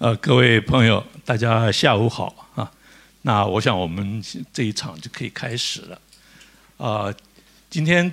[0.00, 2.70] 呃，各位朋友，大家下午好啊。
[3.22, 6.00] 那我想我们这一场就可以开始了。
[6.76, 7.12] 啊，
[7.68, 8.08] 今天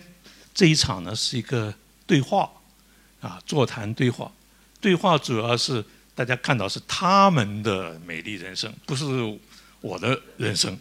[0.52, 1.72] 这一场呢是一个
[2.08, 2.50] 对话
[3.22, 4.32] 啊，座谈对话。
[4.82, 5.86] 对话主要是
[6.16, 9.06] 大家看到是他们的美丽人生，不是
[9.80, 10.76] 我的人生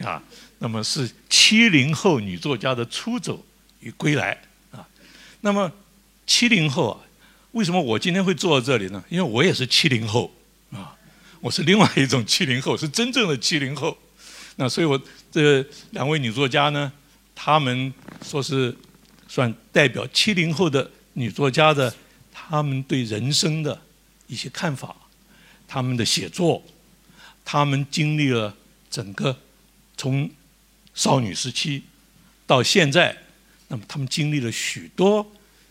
[0.00, 0.20] 啊。
[0.58, 3.46] 那么是七零后女作家的出走
[3.78, 4.36] 与归来
[4.72, 4.84] 啊。
[5.42, 5.70] 那么
[6.26, 7.00] 七零后啊。
[7.52, 9.02] 为什么我今天会坐在这里呢？
[9.08, 10.30] 因为我也是七零后，
[11.40, 13.96] 我是另外一种七零后， 是真正的七零后。
[14.56, 16.92] 那所以，我这两位女作家呢，
[17.34, 17.92] 她们
[18.22, 18.76] 说是
[19.28, 21.94] 算代表七零后的女作家的，
[22.32, 23.80] 她们对人生的
[24.26, 24.96] 一些看法，
[25.66, 26.62] 她们的写作，
[27.44, 28.54] 她们经历了
[28.90, 29.38] 整个
[29.96, 30.28] 从
[30.94, 31.84] 少女时期
[32.46, 33.16] 到现在，
[33.68, 35.26] 那么她们经历了许多。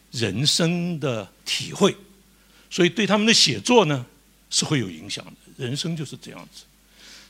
[0.10, 1.94] 人生的体会，
[2.70, 4.06] 所以对他们的写作呢
[4.50, 5.47] 是会有影响的。
[5.58, 6.64] 人生就是这样子。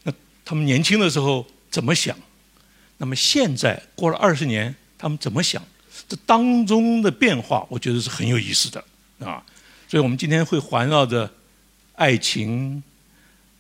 [0.04, 0.14] 那
[0.46, 2.16] 他们年轻的时候怎么想？
[2.98, 5.66] 那么现在过了二十年，他们怎么想？
[6.08, 8.84] 这当中的变化，我觉得是很有意思的
[9.20, 9.44] 啊。
[9.88, 11.32] 所以我们今天会环绕着
[11.96, 12.84] 爱情、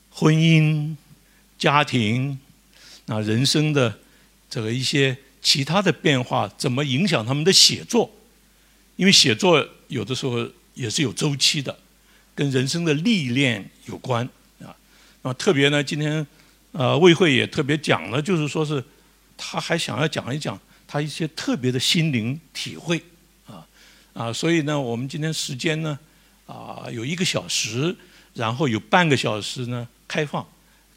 [0.10, 0.96] 婚姻、
[1.58, 2.38] 家庭
[3.08, 4.00] 啊，人生的
[4.50, 8.12] 这个一些其他的变化，怎么影响他们的写作？
[8.96, 11.78] 因为写作有的时候也是有周期的，
[12.34, 14.28] 跟人生的历练有关
[15.28, 15.34] 啊。
[15.34, 16.26] 特别呢，今天
[16.72, 18.84] 呃魏慧也特别讲了，就是说是
[19.36, 23.02] 他还想要讲一讲他一些特别的心灵体会
[23.46, 23.66] 啊
[24.14, 24.32] 啊。
[24.32, 25.98] 所以呢，我们今天时间呢
[26.46, 27.96] 啊有一个小时，
[28.34, 30.46] 然后有半个小时呢开放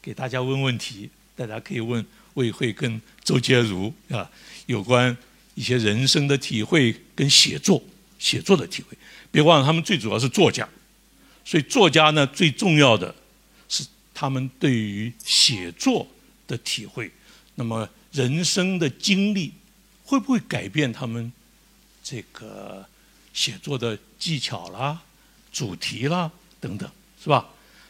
[0.01, 4.29] 给大家问问题，大家可以问魏慧跟周洁如啊
[4.65, 5.15] 有关
[5.55, 7.83] 一些人生的体会跟写作。
[8.21, 8.95] 写作的体会，
[9.31, 10.69] 别忘了他们最主要是作家，
[11.43, 13.15] 所以作家呢最重要的
[14.21, 16.05] 他们对于写作
[16.45, 17.11] 的体会。
[17.55, 19.51] 那么人生的经历
[20.05, 21.33] 会不会改变他们
[22.03, 22.85] 这个
[23.33, 25.01] 写作的技巧啦、
[25.51, 26.29] 主题啦
[26.59, 26.87] 等等，
[27.19, 27.47] 是吧？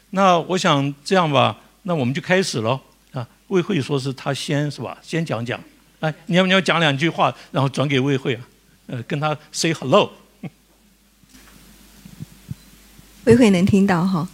[0.08, 2.80] 那我想这样吧，那我们就开始喽
[3.12, 3.28] 啊。
[3.48, 4.96] 魏慧说是他先是吧？
[5.02, 5.62] 先讲讲，
[6.00, 8.48] 哎，你要不要讲两句话，然后转给魏慧啊？
[8.86, 10.10] 呃，跟他 say hello。
[13.24, 14.26] 魏慧能听到哈？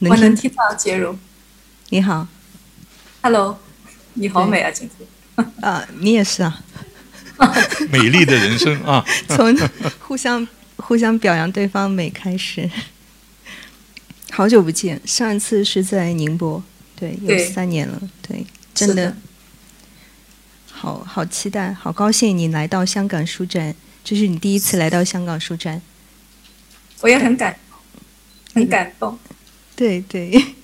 [0.00, 1.16] 我能听到，杰如。
[1.88, 2.26] 你好
[3.22, 3.58] ，Hello，
[4.14, 5.52] 你好美啊，今天。
[5.60, 6.62] 啊，你也是啊。
[7.90, 9.04] 美丽的人生啊。
[9.28, 9.56] 从
[10.00, 10.46] 互相
[10.76, 12.68] 互相表扬对方美开始。
[14.30, 16.62] 好久不见，上一次是在宁波，
[16.96, 18.44] 对，有三年了，对，
[18.74, 19.16] 真的。
[20.70, 25.80] 好好期待，好高兴你来到香港书展，这是你第一次来到香港书展。
[27.00, 27.56] 我也很感。
[28.54, 29.18] 很感动，
[29.76, 30.54] 对对，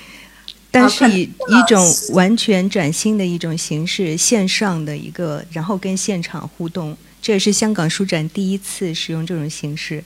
[0.70, 10.04] 但是以一种完全崭新的一种形式，线上的一个，然后跟现场互动，这也是香港书展第一次使用这种形式。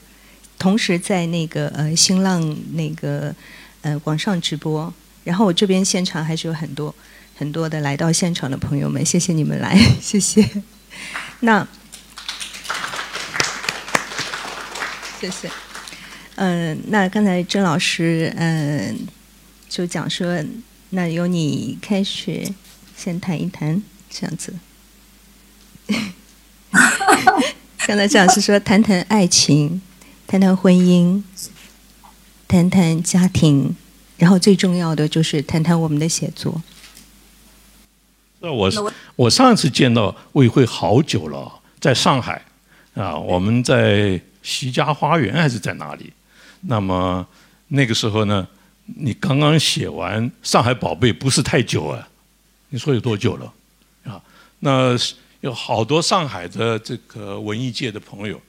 [0.57, 3.35] 同时在那个呃新浪那个
[3.81, 4.91] 呃网上直播，
[5.25, 6.95] 然后我这边现场还是有很多
[7.37, 10.49] 很多的来到现场的朋友们，谢谢你们来， 谢谢。
[11.41, 11.67] 那
[15.19, 15.64] 谢谢。
[16.35, 19.07] 嗯，那刚才郑老师嗯
[19.69, 20.43] 就讲说，
[20.89, 22.45] 那由你开始
[22.95, 24.53] 先谈一谈这样子。
[27.87, 29.81] 刚才郑老师说，谈谈爱情，
[30.27, 31.23] 谈谈婚姻，
[32.47, 33.75] 谈谈家庭，
[34.17, 36.61] 然后最重要的就是谈谈我们的写作。
[38.39, 38.69] 那我
[39.15, 42.41] 我上次见到魏慧好久了，在上海
[42.93, 46.11] 啊，我们在席家花园还是在哪里？
[46.67, 47.25] 那么
[47.67, 48.47] 那个时候呢，
[48.85, 52.07] 你刚刚写完《上海宝贝》不是太久啊？
[52.69, 53.53] 你说有多久了？
[54.03, 54.21] 啊，
[54.59, 54.97] 那
[55.41, 58.41] 有好多上海的这个文艺界的朋友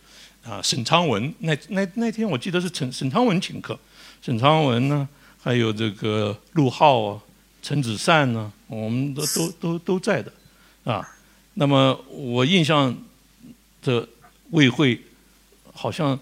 [0.44, 3.78] 啊，沈昌文那那那天我记得是沈沈昌文请客，
[4.22, 5.06] 沈昌文呢，
[5.42, 7.20] 还有这个陆浩啊、
[7.62, 10.32] 陈子善呢，我们都都都都在的
[10.84, 11.06] 啊。
[11.54, 12.94] 那么我印象
[13.82, 14.06] 的
[14.50, 15.00] 魏会
[15.72, 16.18] 好像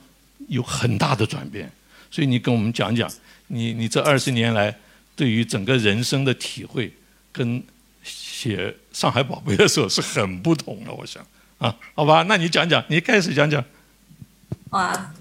[0.49, 1.70] 有很大的转变。
[2.14, 3.11] 所以你跟我们讲讲，
[3.49, 4.72] 你你这二十年来
[5.16, 6.94] 对于整个人生的体会，
[7.32, 7.61] 跟
[8.05, 11.26] 写《上海宝贝》的时候是很不同的，我想
[11.58, 13.64] 啊，好吧，那你讲讲，你开始讲讲。
[14.70, 15.12] 哇，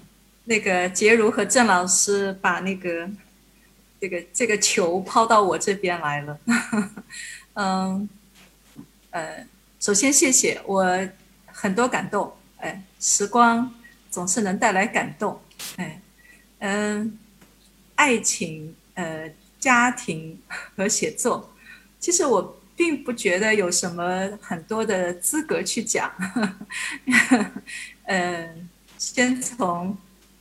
[0.44, 3.10] 那个杰如和郑老师把那个
[4.00, 6.38] 这个这个球抛到我这边来了，
[7.54, 8.08] 嗯，
[9.10, 9.44] 呃，
[9.80, 11.08] 首先谢谢我
[11.46, 13.74] 很多感动，哎，时光
[14.12, 15.40] 总是能带来感动，
[15.74, 16.00] 哎。
[16.66, 17.18] 嗯，
[17.94, 19.30] 爱情、呃
[19.60, 20.40] 家庭
[20.74, 21.54] 和写作，
[22.00, 26.10] 其实我并不觉得有什么很多的资格去讲。
[28.04, 29.96] 嗯， 先从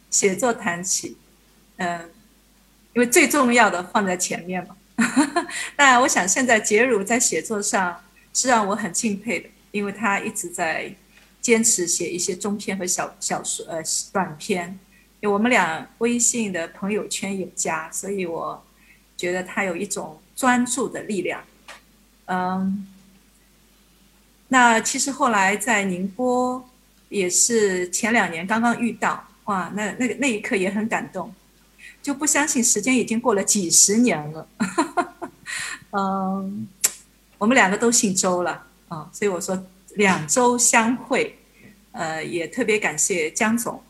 [0.09, 1.17] 写作谈起，
[1.75, 2.09] 嗯，
[2.93, 4.77] 因为最重要的放在前面嘛。
[5.75, 8.01] 当然，我想现在杰如在写作上
[8.33, 10.93] 是让我很敬佩的，因为他一直在
[11.41, 13.81] 坚持写一些中篇和小小说呃
[14.13, 14.79] 短篇。
[15.27, 18.63] 我们俩微信的朋友圈有加，所以我
[19.15, 21.41] 觉得他有一种专注的力量。
[22.25, 22.87] 嗯，
[24.47, 26.67] 那其实后来在宁波
[27.09, 31.33] 也是前两年刚刚遇到，哇，那那个那一刻也很感动。
[32.01, 34.47] 就不相信时间已经过了几十年了，
[35.91, 36.67] 嗯，
[37.37, 39.65] 我们两个都姓周了啊，所以我说
[39.95, 41.37] 两周相会，
[41.93, 43.81] 呃，也特别感谢江总，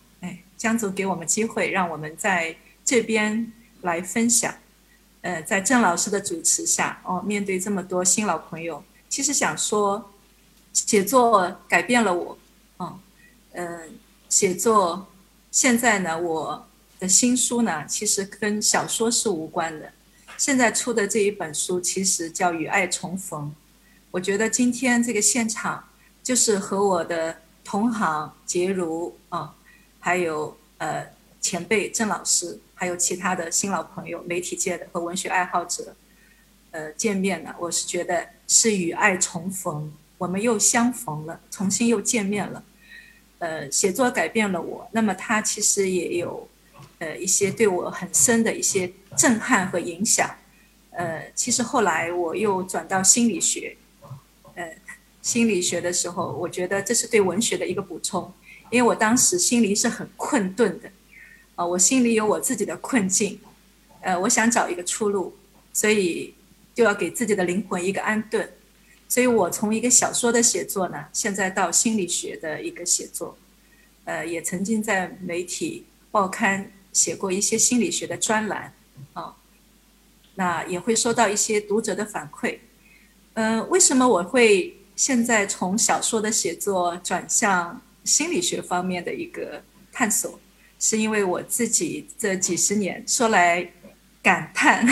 [0.64, 2.56] 江总给我们机会，让我们在
[2.86, 3.52] 这边
[3.82, 4.56] 来分享，
[5.20, 10.14] 呃，在郑老师的主持下，哦，面对这么多新老朋友，其实想说，
[10.72, 12.38] 写作改变了我，
[12.78, 12.98] 啊，
[13.52, 13.92] 嗯，
[14.30, 15.06] 写作
[15.52, 16.66] 现在呢，我。
[17.00, 19.92] 的新书呢，其实跟小说是无关的。
[20.38, 23.48] 现在出的这一本书，其实叫《与爱重逢》。
[24.10, 25.84] 我觉得今天这个现场，
[26.24, 29.54] 就是和我的同行杰如啊，
[30.06, 31.08] 还有呃
[31.40, 35.96] 前辈郑老师，还有其他的新老朋友、媒体界的和文学爱好者，
[36.72, 37.56] 呃见面了。
[37.58, 42.62] 我是觉得是与爱重逢，我们又相逢了，重新又见面了。
[43.40, 46.50] 呃，写作改变了我，那么他其实也有。
[47.00, 50.30] 呃，一些对我很深的一些震撼和影响。
[50.92, 53.76] 呃，其实后来我又转到心理学，
[54.56, 54.74] 呃，
[55.22, 58.32] 心理学的时候，我觉得这是对文学的一个补充，
[58.74, 60.90] 因为我当时心里是很困顿的，
[61.56, 63.40] 啊，我心里有我自己的困境，
[64.02, 65.38] 呃，我想找一个出路，
[65.72, 66.34] 所以
[66.74, 68.52] 就要给自己的灵魂一个安顿，
[69.08, 73.38] 所以我从一个小说的写作呢，现在到心理学的一个写作，
[74.06, 76.72] 呃，也曾经在媒体报刊。
[76.94, 78.72] 写过一些心理学的专栏，
[79.14, 79.36] 啊，
[80.36, 82.60] 那也会收到一些读者的反馈。
[83.34, 90.40] 嗯，为什么我会现在从小说的写作转向心理学方面的一个探索？
[90.80, 93.66] 是因为我自己这几十年说来
[94.22, 94.86] 感叹，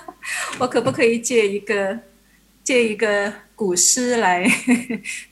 [0.60, 1.98] 我可不可以借一个
[2.62, 4.46] 借一个古诗来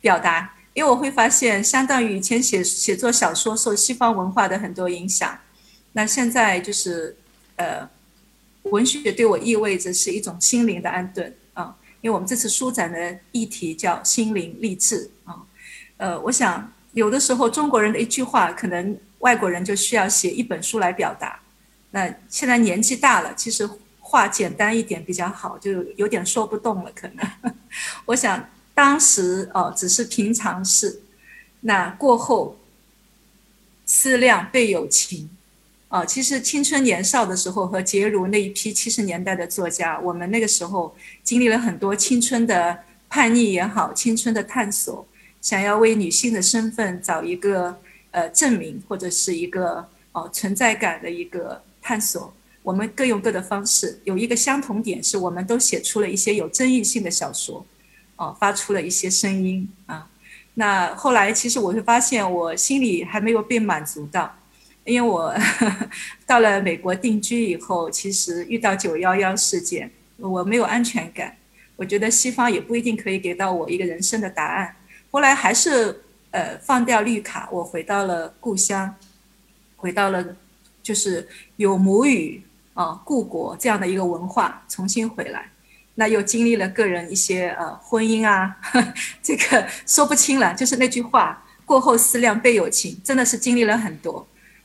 [0.01, 0.55] 表达？
[0.73, 5.39] 因为我会发现，相当于以前写写作小说受西方文化的很多影响。
[5.93, 7.17] 那现在就是，
[7.57, 7.87] 呃，
[8.63, 15.43] 文学对我意味着是一种心灵的安顿啊，因为我们这次书展的议题叫心灵励志啊，
[15.97, 21.39] 呃，我想有的时候中国人的一句话，可能外国人就需要写一本书来表达。
[21.93, 23.69] 那现在年纪大了，其实
[24.01, 26.91] 话简单一点比较好，就有点说不动了。
[26.95, 27.55] 可能
[28.07, 31.01] 我想当时哦只是平常事，
[31.61, 32.59] 那过后
[33.87, 35.31] 思量倍有情。
[35.91, 42.79] 哦，其实青春年少的时候和杰如那一批七十年代的作家，我们那个时候经历了很多青春的
[43.09, 45.07] 叛逆也好，青春的探索，
[45.41, 47.79] 想要为女性的身份找一个
[48.11, 52.33] 呃证明或者是一个哦存在感的一个探索。
[52.63, 57.65] 我们各用各的方式，有一个相同点是，我们都写出了一些有争议性的小说，
[58.17, 60.11] 哦，发出了一些声音啊。
[60.55, 64.35] 那后来其实我会发现，我心里还没有被满足到。
[64.85, 65.35] 因为我
[66.27, 71.37] 到了美国定居以后，其实遇到九幺幺事件，我没有安全感。
[71.77, 74.75] 我觉得西方也不一定可以给到我一个人生的答案。
[75.11, 78.95] 后来还是呃放掉绿卡，我回到了故乡，
[79.77, 80.25] 回到了
[80.83, 82.43] 就是有母语
[82.75, 85.51] 啊故国这样的一个文化，重新回来。
[85.95, 88.57] 那又经历了个人一些呃婚姻啊，
[89.21, 90.55] 这个说不清了。
[90.55, 94.25] 就是那句话，过后思量倍有情，真的是经历了很多。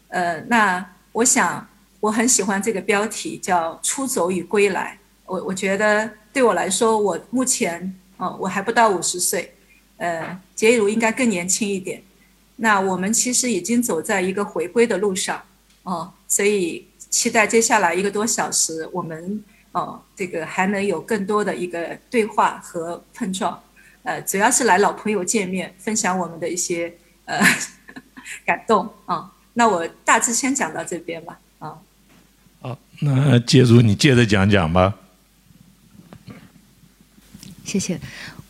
[0.09, 1.67] 呃，那我想
[1.99, 4.97] 我很喜欢这个标题，叫“出走与归来”。
[5.25, 9.52] 我我觉得对我来说，我目前哦，我还不到五十岁，
[10.03, 12.03] 呃，杰如应该更年轻一点。
[12.57, 15.41] 那我们其实已经走在一个回归的路上，
[15.83, 19.41] 哦，所以期待接下来一个多小时，我们
[19.71, 23.57] 哦，这个还能有更多的一个对话和碰撞。
[24.03, 26.93] 呃，主要是来老朋友见面，分享我们的一些
[27.23, 27.39] 呃
[28.45, 29.31] 感动啊。
[29.53, 31.79] 那我大致先讲到这边吧，啊。
[32.59, 34.95] 好，那杰如你接着讲讲吧。
[37.63, 37.97] 谢谢，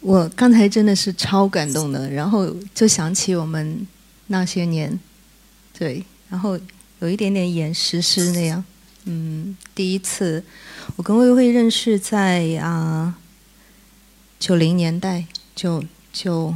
[0.03, 3.87] 我刚才真的是超感动的，然后就想起我们
[4.27, 4.99] 那些年，
[5.77, 6.59] 对，然后
[6.99, 8.63] 有一点点演诗诗那样，
[9.05, 10.43] 嗯，第一次
[10.97, 13.15] 我跟魏慧认识在啊
[14.37, 15.81] 九零年代，九
[16.11, 16.53] 九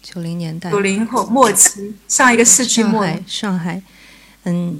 [0.00, 3.04] 九零年代，九零后末期，上一个世纪末。
[3.04, 3.82] 上海，上海，
[4.44, 4.78] 嗯，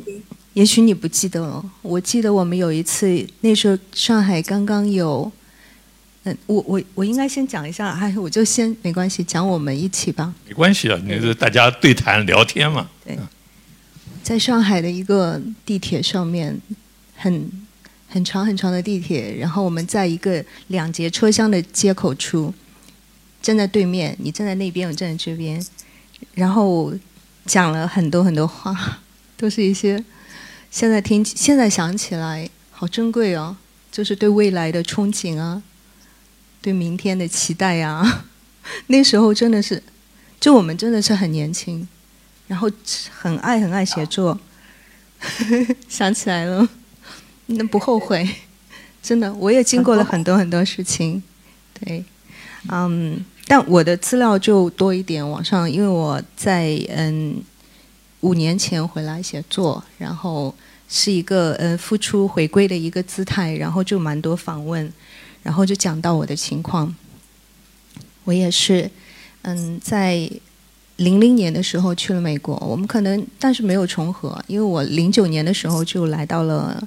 [0.53, 5.33] 也许你不记得了，我记得我们有一次，那时候上海刚刚有，
[6.25, 10.33] 嗯，我我我应该先讲一下，哎我就先没关系，讲我们一起吧。
[10.49, 12.89] 没关系啊，你是大家对谈聊天嘛。
[13.05, 13.19] 对，
[14.23, 16.59] 在上海的一个地铁上面，
[17.15, 17.51] 很
[18.09, 22.55] 很长很长的地铁，然后我们在一个两节车厢的接口处，
[23.43, 25.63] 站在对面，你站在那边，我站在这边，
[26.33, 26.95] 然后
[27.45, 29.01] 讲了很多很多话，
[29.37, 30.03] 都是一些
[30.71, 33.55] 现在听现在想起来好珍贵哦，
[33.93, 35.63] 就是对未来的憧憬啊，
[36.65, 38.25] 对明天的期待呀。
[38.89, 39.83] 那时候真的是，
[40.41, 41.87] 就我们真的是很年轻，
[42.49, 42.71] 然后
[43.11, 44.41] 很爱很爱写作，
[45.87, 46.67] 想起来了，
[47.45, 48.27] 那不后悔，
[49.03, 51.23] 真的，我也经过了很多很多事情，
[51.79, 52.03] 对，
[52.71, 57.43] 嗯，但我的资料就多一点，网上，因为我在嗯
[58.21, 60.55] 五年前回来写作，然后
[60.89, 64.91] 是一个嗯付出回归的一个姿态，然后就蛮多访问，
[65.45, 66.93] 然后就讲到我的情况，
[68.25, 68.91] 我也是，
[69.43, 70.29] 嗯，在。
[70.99, 76.81] 零零年的时候去了美国，我们可能但是没有重合，因为我零九年的时候就来到了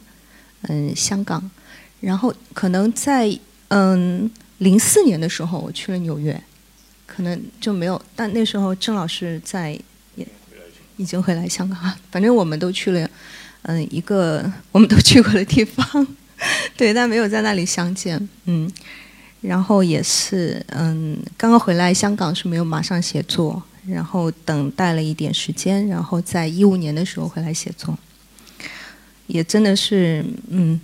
[0.62, 1.52] 嗯香港，
[2.00, 3.38] 然后可能在
[3.68, 6.42] 嗯零四年的时候我去了纽约，
[7.06, 9.78] 可能就没有，但那时候郑老师在
[10.16, 10.26] 也
[10.96, 11.78] 已经回来香港，
[12.10, 13.10] 反正我们都去了
[13.64, 16.08] 嗯一个我们都去过的地方，
[16.78, 18.72] 对，但没有在那里相见，嗯，
[19.42, 23.62] 然后也是嗯刚刚回来香港是没有马上写作。
[23.88, 27.98] 然后等待了一点时间，然后在一五年的时候回来写作，
[29.28, 30.78] 也真的是嗯，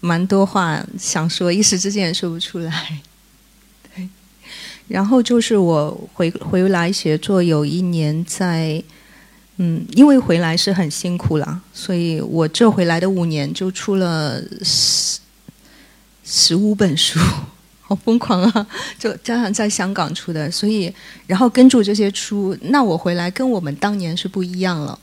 [0.00, 2.98] 蛮多话想说，一时之间也说不出来。
[3.94, 4.08] 对，
[4.88, 8.82] 然后就是我回回来写作有一年，在
[9.58, 15.20] 嗯，因为回来是很辛苦了，所以我这回来的五年就出了十
[16.24, 17.18] 十五本书。
[17.88, 18.66] 好疯狂啊！
[18.98, 20.92] 就加上在香港出的，所以
[21.24, 24.98] 然后跟住这些书，那我回来跟我们当年是不一样了。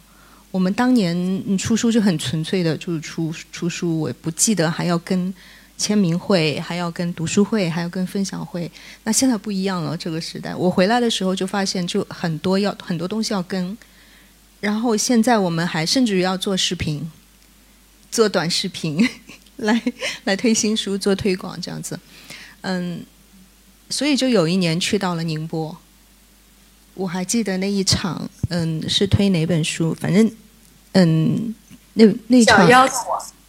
[0.52, 5.34] 我们当年出书就很纯粹的，就是出出书，我不记得还要跟
[5.78, 8.70] 签名会，还要跟读书会，还要跟分享会。
[9.06, 10.54] 那现在不一样了，这个时代。
[10.54, 13.78] 我回来的时候就发现，就很多要很多东西要跟。
[14.64, 17.12] 然后现在我们还甚至于要做视频，
[18.10, 19.06] 做短视频，
[19.58, 19.84] 来
[20.24, 22.00] 来推新书，做推广这样子。
[22.62, 23.04] 嗯，
[23.90, 25.76] 所以就有一年去到了宁波，
[26.94, 29.94] 我还记得那一场，嗯，是推哪本书？
[30.00, 30.32] 反正，
[30.94, 31.54] 嗯，
[31.96, 32.66] 那那场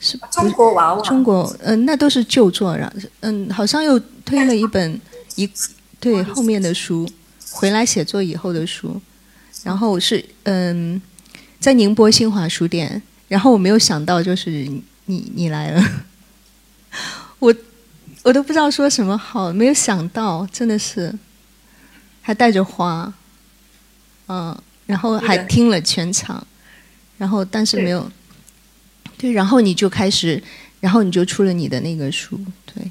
[0.00, 5.00] 是中国娃娃，中国，嗯，那都是旧作，然后，嗯，好像又推了一本
[5.36, 5.48] 一
[6.00, 7.08] 对后面的书，
[7.52, 9.00] 回来写作以后的书，
[9.64, 11.02] 然后是嗯，
[11.58, 14.50] 在宁波新华书店，然后我没有想到就是
[15.06, 15.82] 你你来了，
[17.40, 17.52] 我。
[18.24, 21.14] 我都不知道说什么好，没有想到，真的是，
[22.22, 23.12] 还带着花，
[24.28, 26.42] 嗯，然后还听了全场，
[27.18, 28.10] 然后但是没有，
[29.18, 30.42] 对，然后你就开始，
[30.80, 32.90] 然后你就出了你的那个书，对，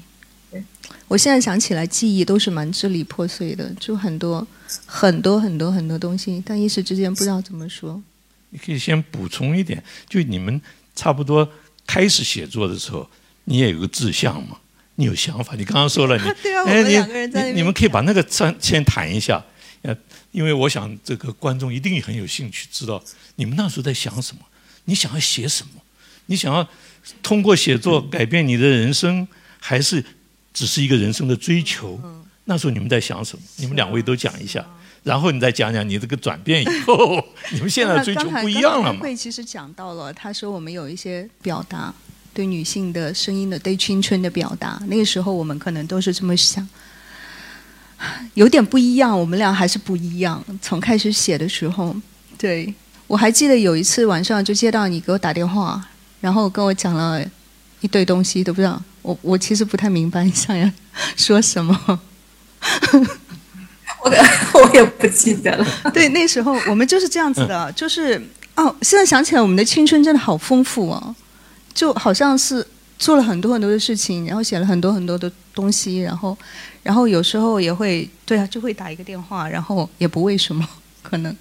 [1.08, 4.46] 我现在想起来，记忆都是蛮支离破碎的，就很多
[4.86, 8.02] 很多很多很多东西，但一时之间不知道怎么说。
[8.50, 10.60] 你可以先补充一点，就你们
[10.94, 11.48] 差不多
[11.86, 13.08] 开始写作的时候，
[13.44, 14.58] 你也有个志向嘛。
[14.96, 15.56] 你有想法？
[15.56, 16.24] 你刚刚说了， 你
[16.68, 19.44] 哎，你你们可以把那个先先谈一下，
[19.82, 19.96] 呃，
[20.30, 23.02] 因为我想这个观众一定很有兴趣知道
[23.34, 24.42] 你们那时候在想什么，
[24.84, 25.82] 你想要写什么，
[26.26, 26.68] 你想要
[27.24, 29.26] 通过写作改变你的人生，
[29.58, 30.04] 还是
[30.54, 32.00] 只是一个人生的追求？
[32.46, 33.42] 那时候你们在想什么？
[33.56, 34.64] 你们两位都讲一下，
[35.02, 39.00] 然后你再讲讲你这个转变以后， 你们现在追求不一样了嘛？
[39.00, 41.92] 会其实讲到了，他说我们有一些表达。
[42.36, 46.68] 对女性的声音的，对青春的表达，那个时候我们可能都是这么想，
[48.34, 49.16] 有点不一样。
[49.16, 50.44] 我们俩还是不一样。
[50.60, 51.94] 从开始写的时候，
[52.36, 52.74] 对
[53.06, 55.80] 我还记得有一次晚上就接到你给我打电话，
[56.20, 57.24] 然后跟我讲了
[57.84, 60.70] 一堆东西，都不知道我我其实不太明白你想要
[61.18, 62.00] 说什么。
[64.02, 64.10] 我
[64.58, 65.66] 我也不记得了。
[65.92, 68.18] 对，那时候我们就是这样子的，就是
[68.56, 71.14] 哦，现在想起来，我们的青春真的好丰富哦。
[71.74, 72.66] 就好像是
[72.98, 76.34] 做了很多很多的事情，然后写了很多很多的东西，然后，
[76.82, 80.66] 然后有时候也会对啊，就会打一个电话，然后也不为什么，
[81.02, 81.36] 可能，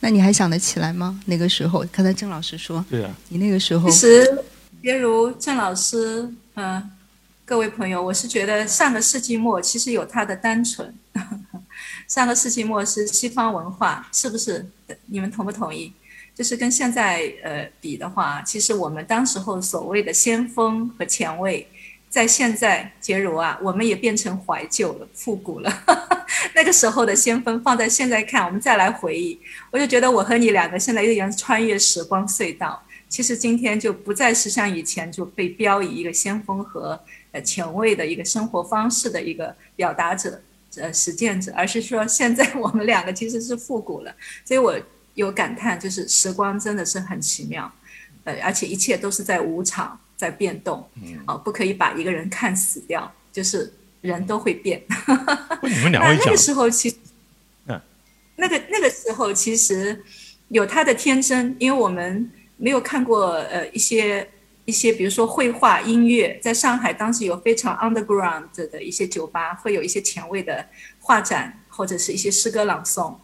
[0.00, 1.18] 那你还想得起来吗？
[1.24, 4.38] 那个时候，刚才郑老师说，对啊，你那个时候，其实，
[4.80, 6.90] 比如郑老师，嗯，
[7.44, 10.94] 各位朋友，我是觉得上个世纪末其实有它的单纯。
[12.06, 14.64] 上个世纪末是西方文化，是不是？
[15.06, 15.92] 你们同不同意？
[16.34, 21.66] 就是跟现在呃比的话，其实我们当时候所谓的先锋和前卫。
[22.10, 25.70] 在现在，杰如啊，我们也变成怀旧了，复古了。
[26.54, 29.38] 那个时候的先锋放在现在看，我们再来回忆，
[29.70, 32.82] 我就觉得我和你两个现在又像穿越时光隧道。
[33.08, 36.98] 其实今天就不再是像以前就被标以一个先锋和
[37.32, 40.40] 呃前卫的一个生活方式的一个表达者、
[40.76, 44.14] 呃实践者，而是说现在我们两个其实是复古了。
[44.44, 44.78] 所以我
[45.14, 47.72] 有感叹，就是时光真的是很奇妙，
[48.24, 49.98] 呃，而且一切都是在无常。
[50.18, 50.84] 在变动，
[51.26, 54.82] 啊，不可以把一个人看死掉，就是人都会变。
[55.62, 56.96] 你们两位 讲，那个时候其实，
[57.66, 57.80] 嗯，
[58.34, 60.02] 那个那个时候其实
[60.48, 64.28] 有他的天真，因为我们没有看过呃一些
[64.66, 70.66] 一些，比如说绘画、音乐，在上海当时有非常 underground 的一些酒吧，会有一些前卫的
[71.00, 73.16] 画展，或者是一些诗歌朗诵，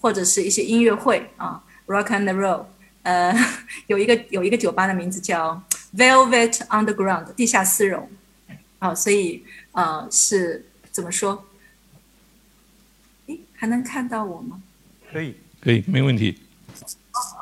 [0.00, 2.66] 或者是一些音乐会啊，rock and roll。
[3.02, 3.34] 呃，
[3.88, 5.62] 有一个有一个酒吧的名字叫。
[5.92, 8.08] Velvet Underground 地下丝绒，
[8.78, 9.42] 啊，所以
[9.72, 11.44] 呃是怎么说？
[13.26, 14.62] 诶，还能看到我吗？
[15.10, 16.38] 可以，可以，没问题。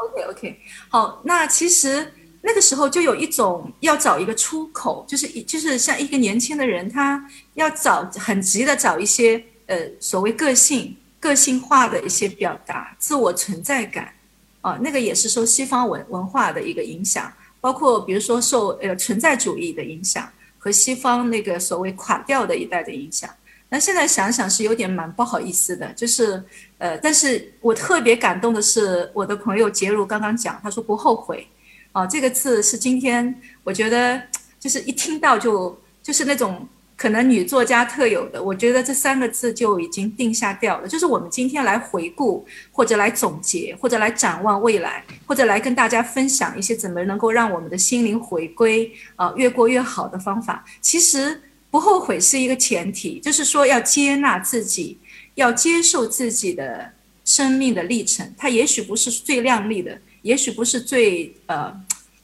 [0.01, 7.23] OK OK，好，那其实那个时候就有一种要找一个出口，就是一就是像一个年轻的人，他
[7.55, 14.13] 要找很急的找一些呃所谓个性个性化的一些表达，自我存在感，
[14.61, 17.33] 啊，那个也是受西方文文化的一个影响。
[17.61, 23.29] 包括比如说受呃存在主义的影响和西方那个所谓垮掉的一代的影响，
[23.69, 26.43] 那现在想想是有点蛮不好意思的，就是
[26.79, 31.47] 呃，但是我特别感动的是我的朋友杰如刚刚讲，他说不后悔，
[31.93, 33.35] 啊，这个字是今天
[33.65, 34.21] 我觉得
[34.59, 36.67] 就是一听到就就是那种。
[37.01, 40.89] 可能女作家特有的，我觉得这三个字就已经定下掉了。
[40.89, 50.65] 就是我们今天来回顾，或者来总结，或者来展望未来，或者来跟大家分享一些怎么能够让我们的心灵回归啊，越过越好的方法。
[50.81, 54.99] 其实不后悔是一个前提，就是说要接纳自己，
[55.35, 56.93] 要接受自己的
[57.25, 58.35] 生命的历程。
[58.37, 61.75] 它也许不是最亮丽的，也许不是最呃，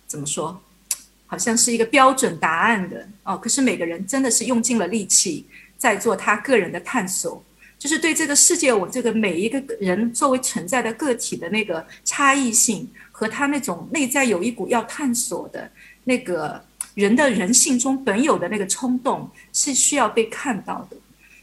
[0.06, 0.60] 怎么说？
[1.26, 5.44] 好像是一个标准答案的哦，可是每个人真的是用尽了力气
[5.76, 7.42] 在做他个人的探索，
[7.76, 15.68] 就是对这个世界，我这个每一个人作为存在的个体的那个差异性和他那种内在有一股要探索的
[16.04, 16.62] 那个
[16.94, 20.96] 人的人性中本有的那个冲动是需要被看到的。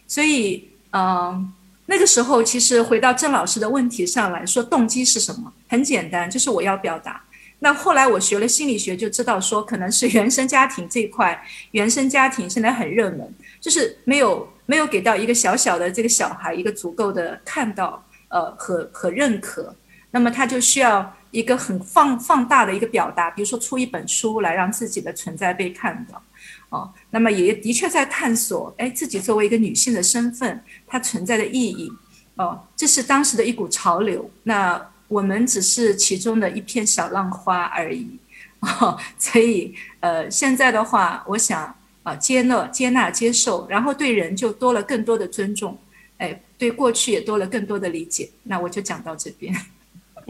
[0.07, 1.53] 所以，嗯，
[1.85, 5.51] 那个时候其实回到郑老师的问题上来说，动机是什么？
[5.67, 7.21] 很简单，就是我要表达。
[7.59, 11.39] 那后来我学了心理学，就知道说可能是原生家庭这一块，
[11.71, 19.75] 原生家庭现在很热门，就是没有没有给到一个小小的这个小孩一个足够的看到，呃和和认可，
[20.11, 26.21] 那么他就需要一个很放放大的一个表达，比如说出一本书来让自己的存在被看到，
[26.69, 31.91] 哦，那么也的确在探索，哎，自己作为一个女性的身份，它存在的意义，
[32.35, 34.89] 哦，这是当时的一股潮流，那。
[35.11, 38.17] 我们只是其中的一片小浪花而已，
[38.79, 45.77] 哦，所以呃，现在的话，我想啊，接纳、接纳、接受，然后对人就多了更多的尊重，
[46.17, 48.29] 哎，对过去也多了更多的理解。
[48.43, 49.53] 那我就讲到这边。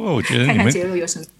[0.04, 0.74] 哦，我觉得你们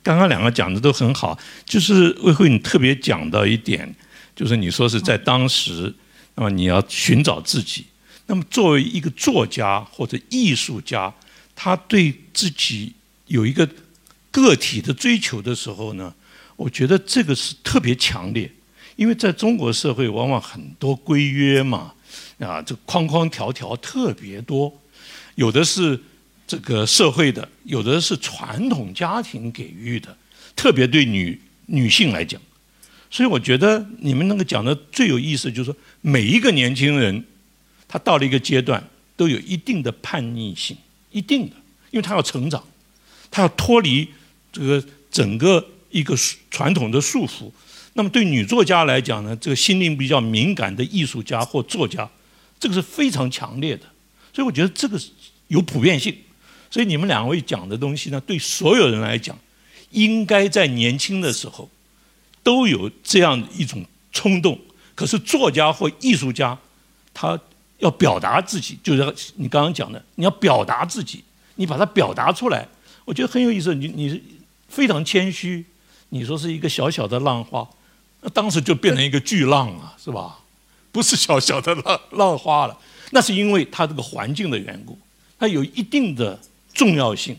[0.04, 3.94] 刚刚两个讲的都很好，就是魏慧，你特别讲到一点，
[4.36, 5.94] 就是你说是在当时，
[6.36, 7.86] 那么你要寻找自己，
[8.28, 11.14] 那么作为一个作家或者艺术家，
[11.56, 12.94] 他对自己。
[13.28, 13.66] 有一个
[14.30, 16.14] 个体的追求的时候呢，
[16.58, 18.52] 我觉得这个是特别强烈，
[18.98, 21.94] 因为在中国社会往往很多规约嘛，
[22.40, 24.78] 啊，这框框条条特别多，
[25.36, 25.98] 有的是
[26.52, 30.18] 这个社会的，有的是传统家庭给予的，
[30.54, 32.42] 特别对女女性来讲，
[33.10, 37.24] 所以我觉得你们那个讲的最有意思，就是说每一个年轻人，
[37.88, 38.86] 他到了一个阶段
[39.16, 40.76] 都有一定的叛逆性，
[41.12, 41.56] 一定的，
[41.90, 42.62] 因为他要成长。
[43.30, 44.06] 他要脱离
[44.52, 46.14] 这个整个一个
[46.50, 47.50] 传统的束缚，
[47.94, 52.10] 那么对女作家来讲呢，这个心灵比较敏感的艺术家或作家，
[52.60, 53.84] 这个是非常强烈的，
[54.34, 55.00] 所以我觉得这个
[55.48, 56.14] 有普遍性。
[56.72, 59.38] 所以你们两位讲的东西呢，对所有人来讲，
[59.92, 61.70] 应该在年轻的时候
[62.42, 64.58] 都有这样一种冲动。
[64.96, 66.58] 可是作家或艺术家，
[67.14, 67.40] 他
[67.80, 71.24] 要表达自己，就是你刚刚讲的，你要表达自己，
[71.56, 72.68] 你把它表达出来。
[73.04, 73.76] 我觉得很有意思。
[73.76, 74.22] 你你
[74.70, 75.66] 非常谦虚，
[76.10, 77.68] 你说是一个小小的浪花，
[78.22, 80.40] 那当时就变成一个巨浪啊，是吧？
[80.92, 82.78] 不是小小的浪浪花了，
[83.12, 84.98] 那是因为它这个环境的缘故，
[85.40, 86.40] 它有一定的
[86.74, 87.38] 重要性。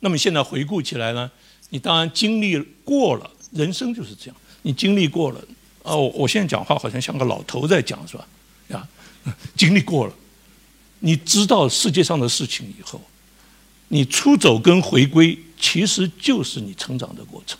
[0.00, 1.30] 那么现在回顾起来呢，
[1.70, 5.40] 你当然经历过了，人生就是这样，你经历过了。
[5.82, 8.26] 哦，我我现在讲话好像像个老头在讲，是吧？
[8.68, 8.88] 呀，
[9.56, 10.12] 经历过了，
[11.00, 13.00] 你知道世界上的事情以后，
[13.88, 17.58] 你出走跟回归其实就是你成长的过程，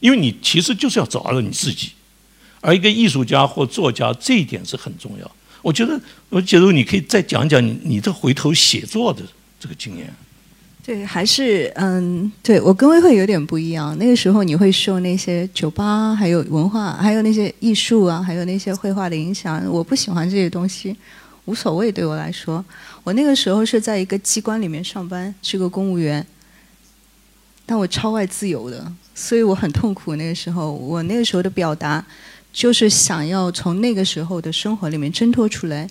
[0.00, 1.92] 因为你其实就是要找到你自己。
[2.60, 5.30] 而一个艺术家或作家，这一点是很重要。
[5.62, 9.22] 我觉得，我觉得你可以再讲讲你你这回头写作的
[9.60, 10.12] 这个经验。
[10.88, 13.94] 对，还是嗯，对我跟魏慧有点不一样。
[13.98, 19.62] 那个时候你会受那些酒吧、还有文化、还有那些艺术啊，还有那些绘画的影响。
[19.70, 20.96] 我不喜欢这些东西，
[21.44, 22.64] 无所谓对我来说。
[23.04, 26.26] 我那个时候是在一个机关里面上班，是个公务员，
[27.66, 30.16] 但我超爱自由的，所以我很痛苦。
[30.16, 32.02] 那个时候，我那个时候的表达
[32.50, 35.86] 就是想要从那个时候的生活里面挣脱出来，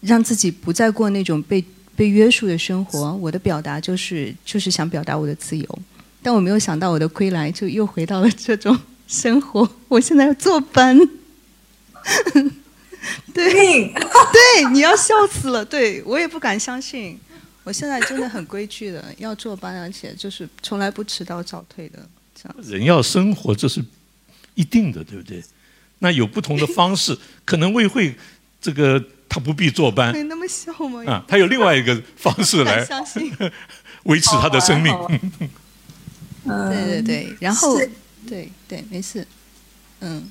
[0.00, 1.62] 让自己不再过那种被。
[2.02, 5.78] 被约束的生活，我的表达就是就是想表达我的自由，
[6.20, 9.70] 但我没有想到我的归来就又回到了这种生活。
[9.86, 10.98] 我现在要坐班，
[13.32, 15.64] 对对，你要笑死了。
[15.64, 17.16] 对我也不敢相信，
[17.62, 22.00] 我现在真的很规矩的要坐班，而且就是从来不迟到早退的。
[22.34, 23.80] 这样人要生活，这是
[24.56, 25.40] 一定的，对不对？
[26.00, 28.16] 那有不同的方式，可能未会
[28.60, 29.00] 这个。
[29.32, 31.02] 他不必坐班，没那么笑吗？
[31.10, 32.86] 啊，他有另外一个方式来
[34.04, 34.94] 维持他的生命。
[36.44, 37.78] 对对对，然后
[38.28, 39.26] 对对，没事，
[40.00, 40.30] 嗯，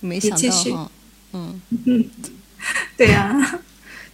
[0.00, 0.92] 没想到哈，
[1.32, 2.10] 嗯 嗯，
[2.98, 3.60] 对呀，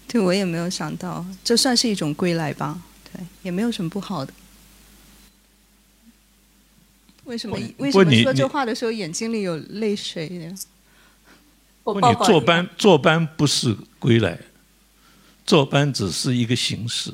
[0.06, 2.80] 对我也没有想到，这算是一种归来吧？
[3.12, 4.32] 对，也没有什么不好的。
[7.24, 7.58] 为什么？
[7.78, 10.54] 为什么说这话的时候眼睛里有泪水呢？
[11.94, 14.38] 你坐班坐班不是归来，
[15.46, 17.12] 坐班只是一个形式，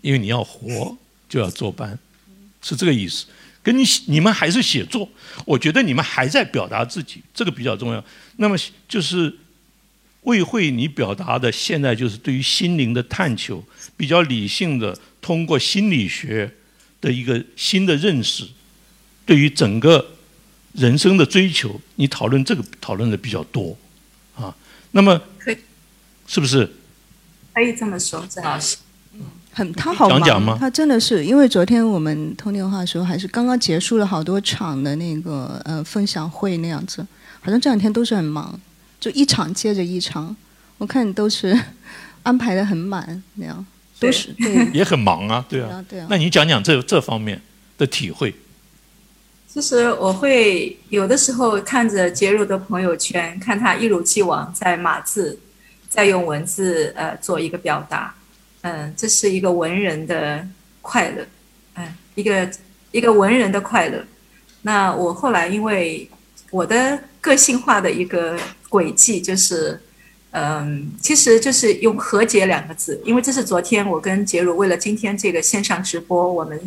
[0.00, 0.96] 因为你要活
[1.28, 1.98] 就要坐班，
[2.60, 3.26] 是这个意思。
[3.62, 5.08] 跟你你们还是写作，
[5.44, 8.04] 我觉得你们还在表达自己，这个比较重要。
[8.38, 9.32] 那么就是
[10.22, 13.62] 魏慧，你表达的现在就是对于心灵的探求，
[13.96, 16.52] 比较理性的，通过心理学
[17.00, 18.44] 的一个新的认识，
[19.24, 20.10] 对于整个
[20.72, 23.78] 人生的追求，你讨论这个讨论的比较多。
[24.92, 25.20] 那么，
[26.26, 26.70] 是不是？
[27.52, 28.76] 可以这么说，郑老师。
[29.14, 29.20] 嗯，
[29.52, 37.06] 很他好忙，他真的是，因为昨天我们通电话的时候，还是刚刚结束了好多场的那个呃分享会那样子，
[37.40, 38.58] 好像这两天都是很忙，
[38.98, 40.34] 就一场接着一场，
[40.78, 41.58] 我看都是
[42.22, 43.66] 安排的很满那样，
[43.98, 46.06] 都是对，也很忙啊，对啊，对啊。
[46.08, 47.40] 那你讲讲这这方面
[47.76, 48.34] 的体会。
[49.52, 55.38] 其实我会有的时候看着杰如的朋友圈，看他一如既往在码字，
[55.90, 58.14] 在用文字呃做一个表达，
[58.62, 60.48] 嗯，这是一个文人的
[60.80, 61.26] 快乐，
[61.74, 62.50] 嗯，一个
[62.92, 64.02] 一个文人的快乐。
[64.62, 66.08] 那我后来因为
[66.50, 68.38] 我的个性化的一个
[68.70, 69.78] 轨迹就是，
[70.30, 76.58] 嗯，其实就是用和解两个字，因为这是昨天我跟杰如为了今天这个线上直播我们。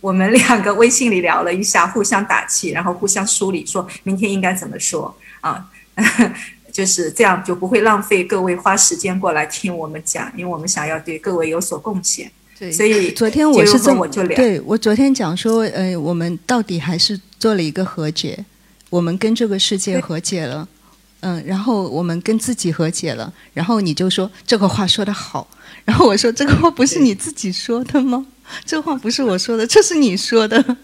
[0.00, 5.68] 我们两个微信里聊了一下，互相打气，然后互相梳理，说明天应该怎么说啊？
[6.70, 12.30] 就是这样，就不会浪费各位花时间过来听我们讲，因为我们想要对各位有所贡献。
[12.56, 14.36] 对，所以昨天我是这么就聊。
[14.36, 18.44] 对我昨天讲说，呃，我们到底还是做了一个和解，
[18.90, 20.68] 我们跟这个世界和解了，
[21.20, 25.48] 嗯，然后我们跟自己和解了，然后你就说这个话说得好，
[25.84, 28.24] 然后我说这个话不是你自己说的吗？
[28.64, 30.76] 这话不是我说的，这是你说的。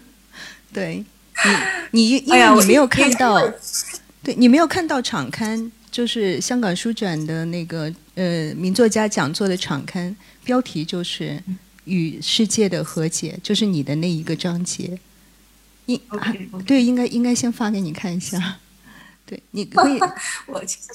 [0.73, 1.03] 对，
[1.91, 3.39] 你你因为你没有看到，
[4.23, 11.41] 对你没有看到场刊，就是香港书展的那个呃名作家讲座的场刊，标题就是
[11.85, 14.99] “与世界的和解”，就是你的那一个章节。
[15.85, 16.01] 应
[16.65, 18.57] 对，应该应该先发给你看一下。
[19.25, 19.99] 对，你可以。
[20.47, 20.87] 我其实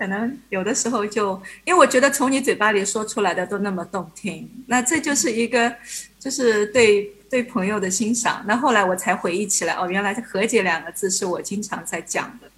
[0.00, 5.70] 可能有的时候就，因为我觉得从你嘴巴里说出来的都那么动听，那这就是一个，
[6.18, 8.42] 就是对对朋友的欣赏。
[8.46, 12.50] 那后来我才回忆起来，哦，原来“和解”两个字是我经常在讲的。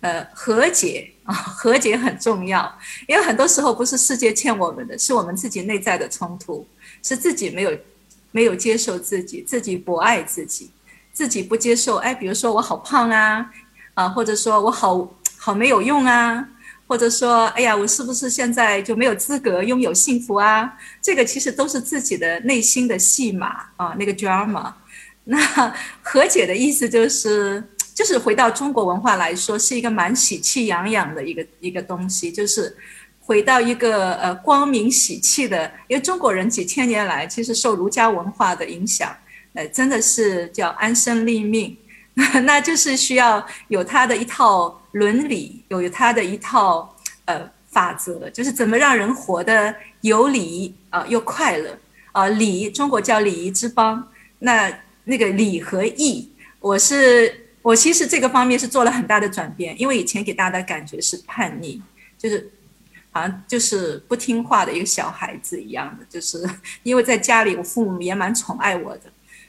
[0.00, 6.66] 呃，和解啊，和解很重要，因为很多时候不是世界欠我们的，是我们自己内在的冲突，
[7.04, 7.78] 是自己没有
[8.32, 10.68] 没有接受自己，自己不爱自己，
[11.12, 11.98] 自己不接受。
[11.98, 13.48] 哎，比如说我好胖啊。
[13.94, 16.48] 啊，或者说我好好没有用啊，
[16.88, 20.72] 或者说，哎呀，我是不是现在就没有资格拥有幸福啊？
[21.02, 24.72] 这个其实都是自己的内心的戏码啊，那个 drama。
[25.24, 25.38] 那
[26.00, 27.62] 和解的意思就是，
[27.94, 32.74] 就是回到中国文化来说，是一个蛮喜气洋洋的一个一个东西，就是
[33.20, 39.14] 回到一个呃光明喜气的，因为中国人几千年来其实受儒家文化的影响，
[39.52, 41.76] 呃，真的是叫安身立命，
[42.44, 44.74] 那就是需要有他的一套。
[44.92, 51.78] 伦理有他的一套呃法则，就是怎么让人活得有理啊又快乐
[52.10, 54.72] 啊礼中国叫礼仪之邦，那
[55.04, 56.26] 那个礼和义，
[56.58, 61.80] 我是我其实这个方面是做了很大的转变，因为以前给大家的感觉是叛逆，
[62.16, 62.50] 就是
[63.12, 66.48] 好像就是不听话的一个小孩子一样的，就是
[66.82, 69.02] 因为在家里我父母也蛮宠爱我的。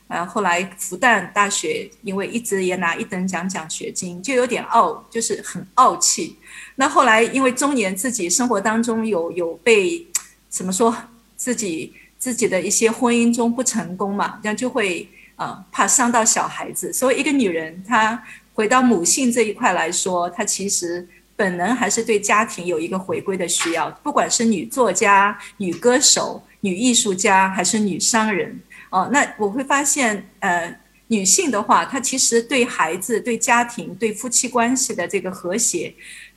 [0.09, 6.35] 呃，后来复旦大学因为一直也拿一等奖奖学金，就有点傲，就是很傲气。
[6.77, 10.03] 那后来因为中年自己生活当中有有被
[10.49, 10.95] 怎么说，
[11.37, 16.91] 自己自己的一些婚姻中不成功嘛，这样就会啊怕伤到小孩子。
[16.91, 18.19] 所以一个女人她
[18.55, 28.59] 回到母性这一块来说，她其实本能还是对家庭有一个回归的需要，不管是女作家、女歌手、女艺术家，还是女商人。
[28.89, 30.75] 哦，那我会发现，呃，
[31.08, 35.93] 女性的话，她其实对孩子、对家庭、对夫妻关系的这个和谐，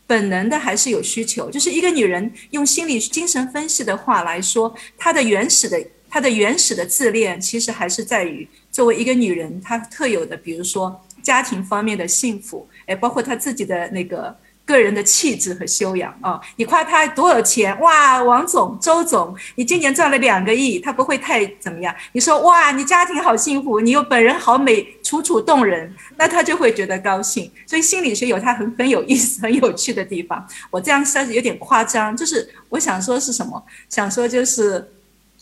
[0.07, 1.51] 本能的还是有需求。
[1.51, 14.37] 就是一个女人用心理精神分析的话来说，她的原始的、她的原始的自恋，其实还是在于作为一个女人她特有的，比如说家庭方面的幸福，哎，包括她自己的那个。
[14.73, 16.41] 个人的气质和修养啊！
[16.57, 17.79] 你夸他多少钱？
[17.81, 21.95] 哇，王总、周总，你今年赚了两个亿，他不会太怎么样。
[22.13, 27.53] 你说哇，你家庭好幸福，你又本人好美，楚楚动人，那他就会觉得高兴。
[27.67, 30.45] 所以心理学有它很很有意思、 很有趣的地方。
[30.71, 33.63] 我这样算是有点夸张，就是我想说是什么？
[33.91, 34.91] 想说就是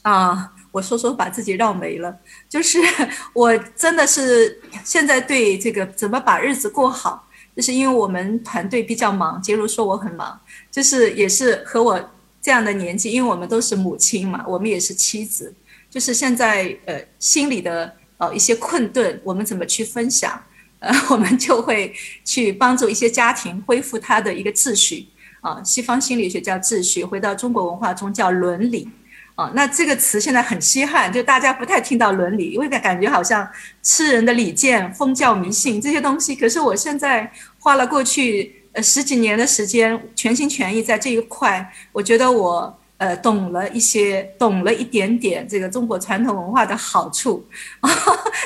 [0.02, 2.14] 啊，我说说把自己绕没了。
[2.48, 2.78] 就是
[3.32, 7.26] 我真的是现在对这个怎么把日子过好。
[7.56, 10.38] 就是因为我们团队比较忙，杰如说我很忙，
[10.70, 12.10] 就是也是和我
[12.40, 15.52] 这样的年纪，因为我们都是母亲嘛，我们也是妻子，
[15.90, 20.40] 就是现在呃心里的呃一些困顿，我们怎么去分享？
[20.78, 21.92] 呃， 我们就会
[22.24, 25.06] 去帮助一些家庭恢复他的一个秩序
[25.42, 28.88] 啊，西方心理学叫秩序，回到中国文化中叫伦理。
[29.40, 33.48] 哦，那这个词现在很稀罕，就大家不太听到伦理，因为感觉好像
[33.83, 36.37] 吃人的礼谏、封教迷信这些东西。
[36.37, 47.42] 可是我现在花了过去呃十几年的时间，全心全意在这一块，我觉得我呃懂了一些，懂了一点点这个中国传统文化的好处。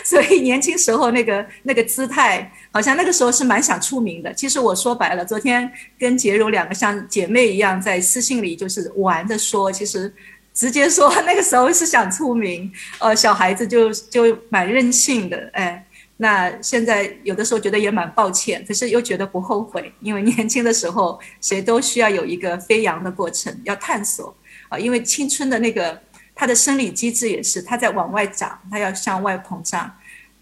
[0.05, 4.33] 所以年轻时候那个那个姿态，好像那个时候是蛮想出名的。
[4.33, 10.15] 其实我说白了，昨天跟洁柔两个像姐妹一样在私信里就是玩着说，其实。
[10.55, 15.85] 直接说那个时候是想出名，呃，小孩子就就蛮任性的，哎，
[16.19, 24.33] 那现在有的时候觉得也蛮抱歉，可是又觉得不后悔，因为年轻的时候谁都需要有一个飞扬的过程，要探索
[24.69, 26.01] 啊，因为青春的那个
[26.37, 29.93] 它的生理机制也是，它在往外长，它要向外膨胀，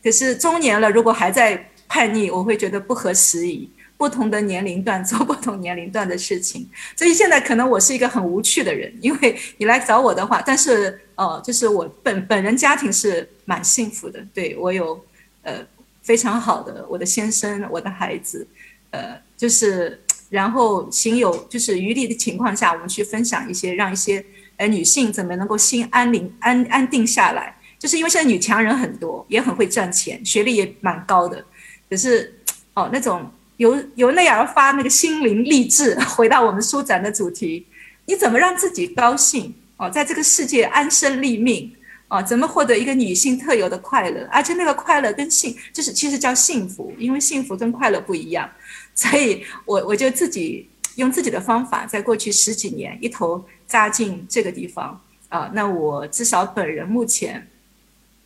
[0.05, 3.70] 可是中年了，如果还在叛逆，我会觉得不合时宜。
[4.03, 15.01] 不同的年龄段 做不同年龄段的事情，所以现在可能我是一个很无趣的人，因为你来找我的话，但是呃，就是我本本人家庭是蛮幸福的，对我有
[15.43, 15.65] 呃
[16.03, 18.45] 非常好的我的先生，我的孩子，
[18.91, 24.25] 呃，就是然后行有就是余力的情况下，我们去分享一些让一些
[24.57, 31.45] 呃女性怎么能够心安宁安安定下来，就是因为现在女强人很多，也很会赚钱，学历也蛮高的，
[31.88, 32.35] 可是
[32.75, 33.31] 哦那种。
[33.57, 37.67] 由由内而发那个心灵励志，回到我们书展的主题，
[38.07, 41.73] 你怎么让自己高兴哦，在这个世界安身立命
[42.09, 44.29] 哦，怎么获得一个女性特有的快乐？
[44.31, 48.51] 而且那个快乐跟幸，就是其实叫幸福，因为幸福跟快乐不一样。
[48.95, 55.51] 所以我我就自己用自己的方法，在过去十几年一头扎进这个地方啊。
[55.55, 57.49] 那我至少本人目前，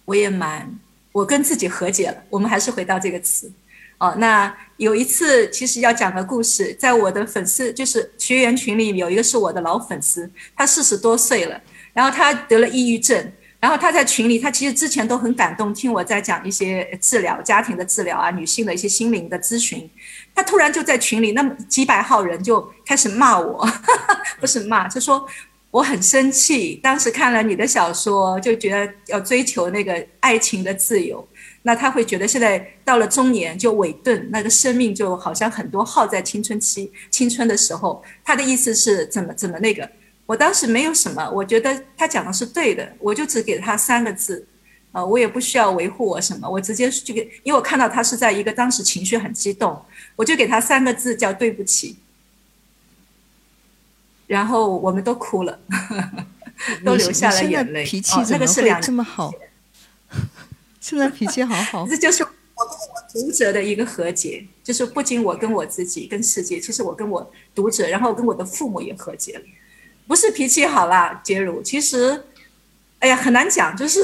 [0.05, 0.79] 我也蛮，
[1.12, 2.17] 我跟自己和解了。
[2.31, 3.53] 我们还是回到这个词。
[3.99, 11.59] 哦，那有一次，其实要讲个故事，在我的粉丝就是学员群里有一个是我的老粉丝，他四十多岁了，
[11.95, 19.89] 然后他得了抑郁症，然后他在群里，他其实之前都很感动，听我在讲一些治疗、家庭的治疗啊，女性的一些心灵的咨询，
[20.35, 23.67] 他突然就在群里，那么几百号人就开始骂我，
[24.39, 25.27] 不是骂，就说
[25.71, 31.27] 我很生气，当时看了你的小说，就觉得要追求那个爱情的自由。
[31.66, 38.00] 那他会觉得现在到了中年就萎顿，那个生命就好像很多耗在青春期、青春的时候。
[38.24, 39.90] 他的意思是怎么怎么那个？
[40.26, 44.46] 我当时没有什么，我觉得他讲的是对的，我就只给他三个字，
[44.92, 49.76] 呃，我也不需要维护我什么，我直接就给，因为我看到他是在一个当时情绪很激动，
[50.14, 51.96] 我就给他三个字叫对不起。
[54.29, 55.59] 然后我们都哭了，
[56.87, 57.85] 都流下了眼泪。
[57.85, 59.33] 脾气怎么会这么好？
[60.88, 69.42] 现在脾气好好， 这就是我跟我读者的一个和解，就是不仅我跟我自己、跟世界，其实我跟我读者，然后跟我的父母也和解了。
[70.07, 72.22] 不是脾气好啦，杰如，其实，
[73.01, 73.77] 哎呀，很难讲。
[73.77, 74.01] 就是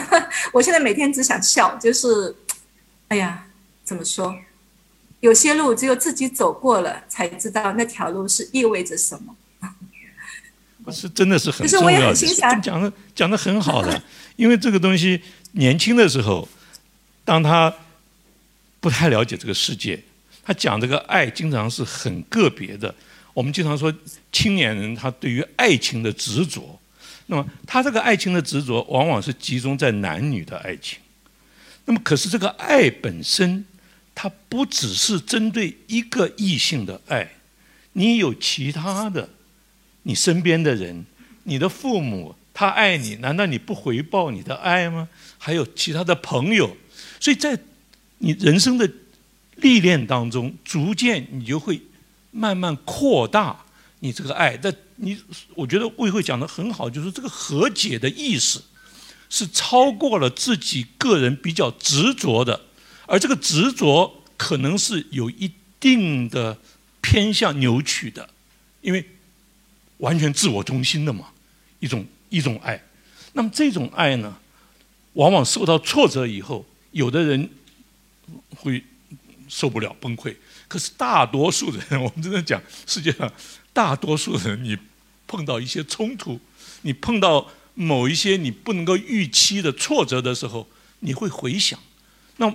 [0.52, 2.36] 我现在每天只想笑，就是，
[3.08, 3.46] 哎呀，
[3.82, 4.36] 怎么说？
[5.20, 9.34] 有些路只有自己走过了，才知道那条路是意味着什么。
[10.84, 12.14] 不是，真的是很重要的，
[12.62, 14.02] 讲的讲的很好的，
[14.36, 15.22] 因为这个东西。
[15.56, 16.46] 年轻的时候，
[17.24, 17.74] 当他
[18.78, 19.98] 不太了解这个世界，
[20.42, 22.94] 他讲这个爱经常是很个别的。
[23.32, 23.92] 我们经常说
[24.30, 26.78] 青年人他对于爱情的执着，
[27.26, 30.98] 那么他这个爱情的执着往往是集中在男女的爱情。
[31.86, 33.64] 那么可是这个爱本身，
[34.14, 37.30] 它不只是针对一个异性的爱，
[37.94, 39.28] 你有其他的，
[40.02, 41.06] 你身边的人，
[41.44, 42.34] 你的父母。
[42.58, 45.10] 他爱你，难道你不回报你的爱吗？
[45.36, 46.74] 还有其他的朋友，
[47.20, 47.58] 所以在
[48.16, 48.90] 你人生的
[49.56, 51.82] 历练当中，逐渐你就会
[52.30, 53.66] 慢慢扩大
[54.00, 54.56] 你这个爱。
[54.56, 55.18] 但你，
[55.54, 58.58] 我觉得魏慧讲的很好，就是这个和解的意识
[59.28, 62.58] 是超过了自己个人比较执着的，
[63.04, 66.56] 而这个执着可能是有一定的
[67.02, 68.30] 偏向扭曲的，
[68.80, 69.04] 因为
[69.98, 71.26] 完全自我中心的嘛，
[71.80, 72.06] 一种。
[72.36, 72.82] 一种爱，
[73.32, 74.36] 那么这种爱呢，
[75.14, 77.48] 往往受到挫折以后，有的人
[78.56, 78.84] 会
[79.48, 80.36] 受不了崩溃。
[80.68, 83.32] 可是大多数人，我们真的讲，世界上
[83.72, 84.76] 大多数人，你
[85.26, 86.38] 碰到一些冲突，
[86.82, 90.68] 你碰到某一些你不能够预期的挫折的时候，
[91.00, 91.78] 你会回想。
[92.36, 92.54] 那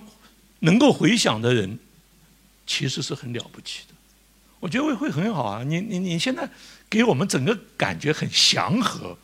[0.59, 1.79] 能够回想的人，
[2.67, 3.95] 其实是很了不起的。
[4.59, 5.63] 我觉得会会很好啊。
[5.63, 6.47] 你你你现在
[6.87, 9.17] 给我们整个感觉很祥和。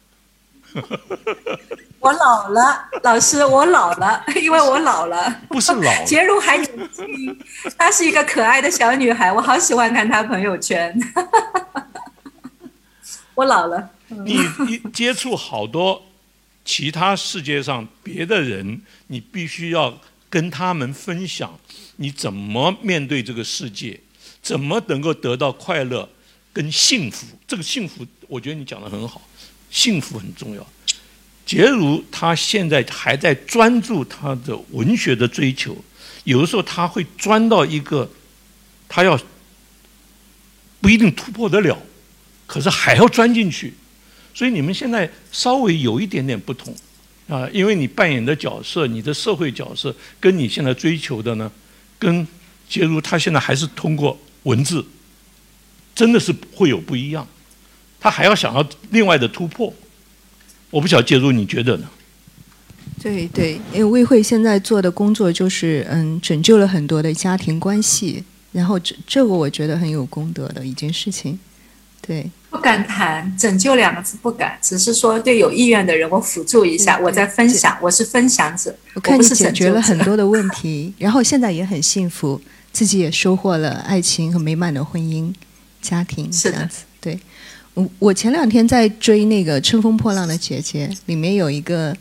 [1.99, 5.41] 我老了，老师，我老了， 因为我老了。
[5.49, 7.39] 不是老，杰如还年轻，
[7.77, 10.97] 她是一个可爱的小女孩，我好喜欢看她朋友圈。
[13.35, 13.89] 我老了。
[14.07, 16.01] 你你接触好多
[16.63, 19.99] 其他世界上别的人，你必须要
[20.29, 21.59] 跟他们分享
[21.97, 23.99] 你怎么面对这个世界，
[24.41, 26.07] 怎么能够得到快乐
[26.53, 27.25] 跟幸福。
[27.45, 29.21] 这个幸福，我觉得你讲的很好。
[29.69, 30.65] 幸福很重要。
[31.45, 35.77] 杰如他现在还在专注他的文学的追求，
[36.25, 38.09] 有的时候他会钻到一个，
[38.89, 39.17] 他要
[40.81, 41.77] 不一定突破得了，
[42.45, 43.73] 可是还要钻进去。
[44.33, 46.75] 所以你们现在稍微有一点点不同
[47.27, 51.51] 啊，因为你扮演的角色，你的社会角色，跟你现在追求的呢，
[51.97, 52.27] 跟
[52.69, 54.85] 杰如他现在还是通过文字，
[55.95, 57.25] 真的是会有不一样。
[57.99, 59.73] 他还要想要另外的突破，
[60.69, 61.87] 我不晓得介入，你觉得呢？
[63.01, 71.37] 对对，因为魏慧现在做的工作就是嗯，拯救了很多的家庭关系，然后这这个我觉得很有功德的一件事情。
[72.01, 78.73] 对，不敢谈拯救两个字，不敢，只是说对有意愿的人，我辅助一下，我在分享，我是分享者。
[78.93, 85.33] 我看你解决了很多的问题，然后现在也很幸福，自己也收获了爱情和美满的婚姻
[85.81, 87.19] 家庭，这样子，对。
[87.99, 91.95] 我前两天在追那个《乘风破浪的姐姐》，里面有一个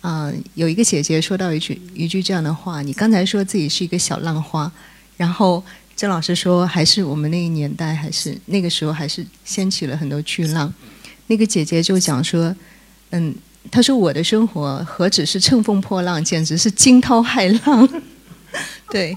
[0.00, 4.70] 啊，有一个姐姐说到一句一句这样的话：你刚才说自己是一个小浪花，
[5.16, 5.62] 然后
[5.94, 10.72] 郑老师说还是我们那个年代，还是那个时候还是掀起了很多巨浪。
[11.28, 12.52] 那个姐姐就讲说，
[13.10, 13.32] 嗯，
[13.70, 17.88] 她说我的生活何止是乘风破浪，简直是惊涛骇浪。
[18.90, 19.16] 对，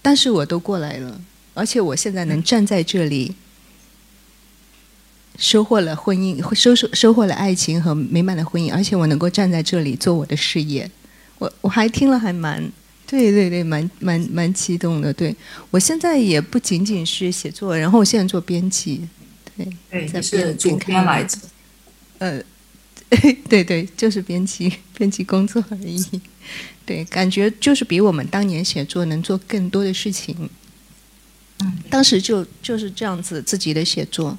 [0.00, 1.20] 但是我都过来了，
[1.52, 3.34] 而且我现在能站在这里。
[5.38, 10.90] 收获了婚姻，收收收获了爱情和美满的婚姻，而且我能够站在这里做我的事业，
[11.38, 12.60] 我我还听了还蛮，
[13.06, 15.12] 对对对，蛮蛮蛮激动的。
[15.12, 15.34] 对
[15.70, 19.06] 我现在也不仅仅是写作，然后我现在做编辑，
[19.56, 21.38] 对，在编主编来着，
[22.18, 22.42] 呃，
[23.48, 26.04] 对对，就是编辑 编辑工作而已。
[26.84, 30.50] 对，感觉就是比我们当年写作能做更多的事情。
[31.60, 34.36] 嗯，当时就就是这样子自己的写作。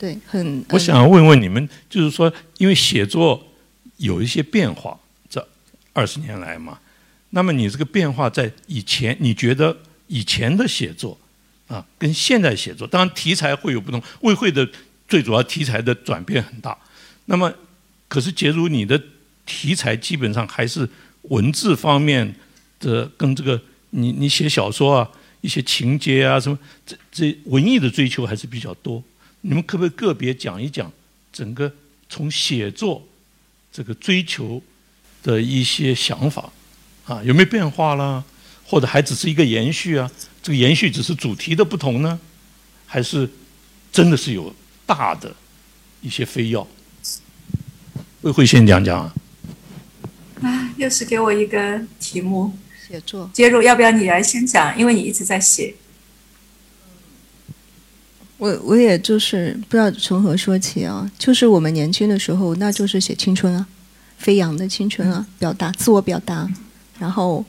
[0.00, 0.64] 对，很。
[0.70, 3.46] 我想问问你们，就是说，因为写作
[3.98, 4.98] 有一些变化，
[5.28, 5.46] 这
[5.92, 6.80] 二十年来嘛，
[7.30, 9.76] 那么你这个变化在以前，你觉得
[10.06, 11.18] 以前的写作
[11.68, 14.02] 啊，跟现在写作，当然题材会有不同。
[14.22, 14.66] 魏慧的
[15.06, 16.74] 最主要题材的转变很大。
[17.26, 17.52] 那么，
[18.08, 18.98] 可是杰如你的
[19.44, 20.88] 题材基本上还是
[21.24, 22.34] 文字方面
[22.78, 25.10] 的，跟这个你你写小说啊，
[25.42, 29.04] 一些情节啊什么，这这文艺的追求还是比较多。
[29.42, 30.90] 你们可不可以个别讲一讲
[31.32, 31.72] 整个
[32.08, 33.06] 从写作
[33.72, 34.62] 这个追求
[35.22, 36.52] 的一些想法？
[37.06, 38.22] 啊，有没有变化啦？
[38.64, 40.10] 或者还只是一个延续啊？
[40.42, 42.20] 这个延续只是主题的不同呢，
[42.86, 43.28] 还是
[43.90, 44.54] 真的是有
[44.86, 45.34] 大的
[46.00, 46.66] 一些非要？
[48.20, 49.14] 魏慧先讲讲啊。
[50.42, 52.52] 啊，又是给我一个题目，
[52.86, 53.28] 写作。
[53.32, 54.78] 接入，要不要你来先讲？
[54.78, 55.74] 因为你一直在写。
[58.40, 63.66] 我我也就是不知道从何说起啊，就是我们年轻的时候，那就是写青春啊，
[64.16, 66.50] 飞扬的青春啊，表达自我表达。
[66.98, 67.44] 然后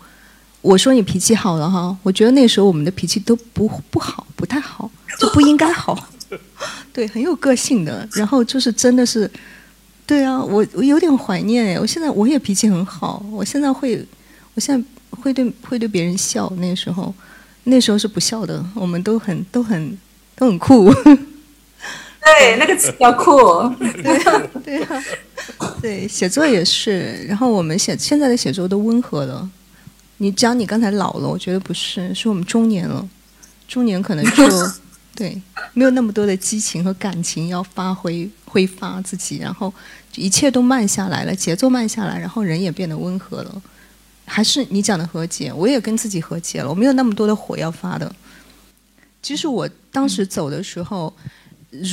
[0.61, 6.09] 我说你脾气好了哈，我觉得那时候我们的脾气都不不好，不太好，就不应该好。
[6.91, 8.05] 对，很有个性的。
[8.11, 9.31] 然后就是真的是，
[10.05, 11.79] 对啊，我我有点怀念哎。
[11.79, 14.05] 我现在我也脾气很好，我现在会，
[14.55, 16.51] 我现在会对会对别人笑。
[16.57, 17.15] 那时候
[17.63, 19.97] 那时候是不笑的，我们都很都很
[20.41, 20.91] 都很酷。
[20.91, 23.31] 对，那个词叫酷。
[23.77, 24.01] 对
[24.63, 25.03] 对啊，
[25.79, 27.23] 对，写作也是。
[27.27, 29.47] 然后我们写现在的写作都温和了。
[30.17, 33.07] 你讲你刚才老了，我觉得不是，是我们中年了。
[33.67, 34.43] 中年可能就
[35.15, 35.39] 对，
[35.73, 39.71] 没有那么多的激情和感情要发挥挥发自己，然后
[40.15, 43.61] 一切都慢下来了，节奏慢下来，然后人也变得温和了。
[44.25, 48.11] 还是你讲的和解，我也跟自己和解了，我没有那么多的火要发的。
[49.21, 51.13] 其实我当时走的时候。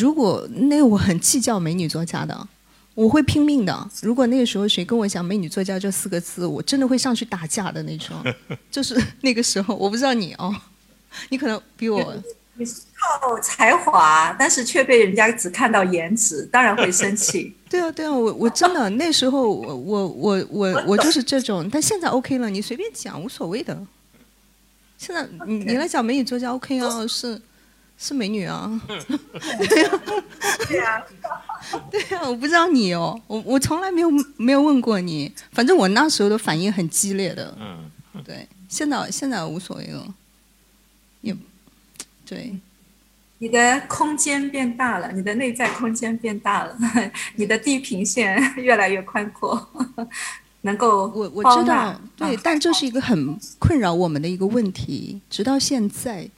[0.03, 2.49] 如果那我很计较美女作家的，
[2.97, 3.91] 我会拼命的。
[4.03, 8.17] 如果那个时候谁跟我讲美女作家这四个字，我真的会上去打架的那种。
[8.73, 10.53] 就是那个时候，我不知道你哦，
[11.29, 12.13] 你可能比我。
[12.55, 12.81] 你是
[13.21, 17.55] 靠才华，但是却被人家只看到颜值，当然会生气。
[17.71, 23.81] 对啊，对啊，我我真的那时候我我我我我就是这种，但现在 OK 了，你随便讲无所谓的。
[24.99, 27.41] 现在你你来讲美女作家 OK 啊，是。
[28.01, 28.81] 是美女啊，
[29.69, 29.91] 对呀，
[30.69, 31.05] 对呀，
[31.91, 37.91] 对 呀，我不知道你哦，我我从来没有没有问过你，反正我那时候的反应很激烈的，嗯，
[38.25, 40.15] 对，现在现在无所谓了，
[41.23, 41.35] 也
[42.25, 42.55] 对，
[43.39, 46.79] 你的空间变大了，你的内在空间变大了，
[47.35, 49.69] 你的地平线越来越宽阔，
[50.63, 56.29] 能够我我知道，对，但这是一个很困扰我们的一个问题，直到现在。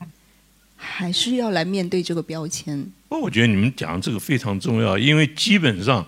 [0.83, 2.91] 还是要来面对这个标签。
[3.07, 6.07] 不，我觉得你们讲的这个非常重要，因为基本上，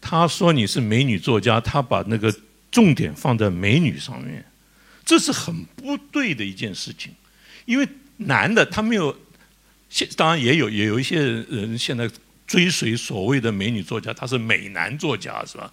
[0.00, 2.34] 他说你是美女作家，他把那个
[2.72, 4.44] 重点放在美女上面，
[5.04, 7.12] 这是很不对的一件事情。
[7.66, 9.16] 因为男的他没有，
[9.88, 12.10] 现当然也有也有一些人现在
[12.48, 15.72] 追随所谓的美女作家，他是美男作家是吧？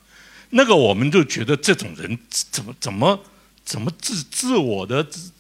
[0.52, 3.20] 那个我们就觉得这种人怎么怎么
[3.64, 5.32] 怎么自自我的自。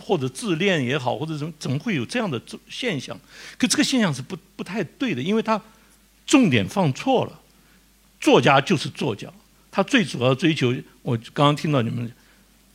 [0.00, 3.18] 或者自恋也好，或者怎么怎么会有这样的现象？
[3.58, 5.60] 可这个现象是不不太对的，因为他
[6.24, 7.40] 重点放错了。
[8.20, 9.28] 作家就是作家，
[9.68, 12.08] 他最主要追求，我刚刚听到你们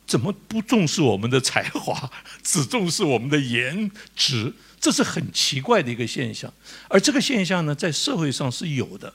[0.06, 2.10] 怎么不重视我们的才华，
[2.44, 6.52] 只重视我们的颜值，这是很奇怪的一个现象。
[6.86, 9.14] 而这个现象呢，在社会上是有的，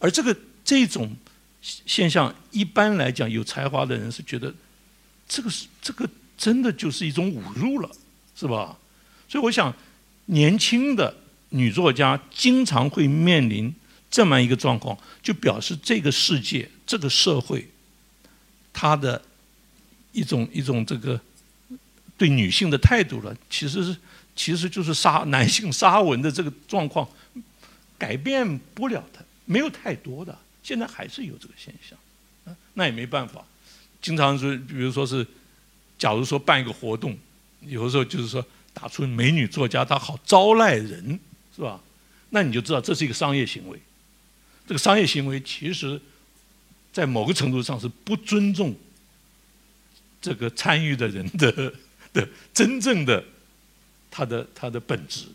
[0.00, 1.16] 而这个这种
[1.86, 4.54] 现象，一般来讲，有才华的人是觉得
[5.28, 6.08] 这个是这个。
[6.38, 7.90] 真的就是一种侮辱了，
[8.36, 8.78] 是吧？
[9.28, 9.74] 所以我想，
[10.26, 11.12] 年轻的
[11.48, 13.74] 女作家经常会面临
[14.08, 17.68] 这么一个状况，就表示这个世界、这个社会，
[18.72, 19.20] 它的
[20.12, 21.20] 一种一种这个
[22.16, 23.96] 对女性的态度了，其实是
[24.36, 27.08] 其实就是杀 男性杀文的这个状况，
[27.98, 31.98] 改变不了的，没有太多的，现在还是有这个现象，
[32.74, 33.44] 那也没办法，
[34.00, 35.26] 经常是比如说是。
[35.98, 37.18] 假如说办一个活动，
[37.62, 41.18] 有的时候就是说打出美女作家，她好招来人，
[41.56, 41.80] 是吧？
[42.30, 43.76] 那你就知道这是一个商业行为。
[44.64, 46.00] 这个商业行为其实，
[46.92, 48.76] 在某个程度上是不尊重
[50.22, 51.74] 这个参与的人的
[52.12, 53.24] 的真正的
[54.08, 55.26] 他的他的本质。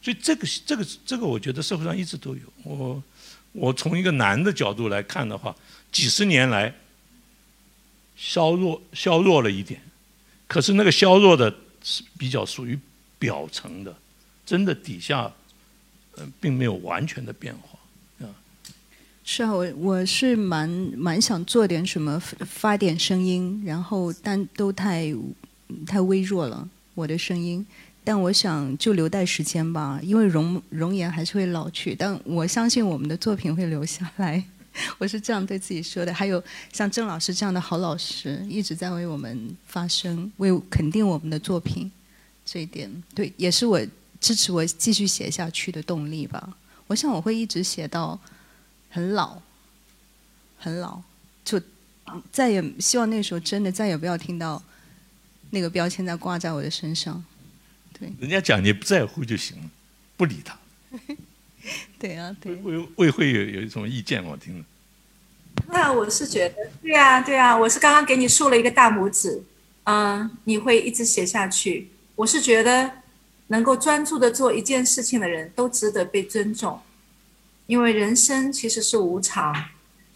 [0.00, 2.42] 所以这个这个这个，我觉得社会上一直都有。
[2.62, 3.02] 我
[3.52, 5.54] 我从一个男的角度来看的话，
[5.90, 6.74] 几十年来。
[8.22, 9.80] 削弱削弱了一点，
[10.46, 12.78] 可是那个削弱的是比较属于
[13.18, 13.96] 表层的，
[14.44, 15.32] 真的底下，
[16.16, 17.78] 呃，并没有完全的变化。
[19.24, 25.10] 是啊，我我是蛮蛮想做点什么，发点声音，然后但都太
[25.86, 27.66] 太微弱了，我的声音。
[28.02, 34.42] 但我想就留待时间吧，因为容容颜还是会老去，但我相信我们的作品会留下来。
[34.98, 36.14] 我是这样对自己说的。
[36.14, 36.42] 还有
[36.72, 41.90] 像郑老师这样的好老师，一直在为我们发声，为肯定我们的作品，
[42.46, 43.80] 这一点对，也是我
[44.20, 46.56] 支持我继续写下去的动力吧。
[46.86, 48.18] 我想我会一直写到
[48.90, 49.36] 很老，
[50.56, 51.02] 很老，
[51.44, 51.60] 就
[52.32, 54.62] 再也希望那时候真的再也不要听到
[55.50, 57.22] 那个标签再挂在我的身上。
[58.00, 59.64] 对，人家讲你不在乎就行了，
[60.16, 60.58] 不理他。
[62.00, 62.54] 对啊，对。
[62.56, 64.24] 魏魏会有有一种意见？
[64.24, 64.64] 我听了。
[65.68, 69.42] 那我是觉得，对啊，对啊，我是刚刚给你竖了一个大拇指，
[69.84, 71.88] 嗯，你会一直写下去。
[72.16, 72.90] 我是觉得，
[73.48, 76.80] 能够专注的做一件事情的人都值得被尊重，
[77.66, 79.54] 因为人生其实是无常。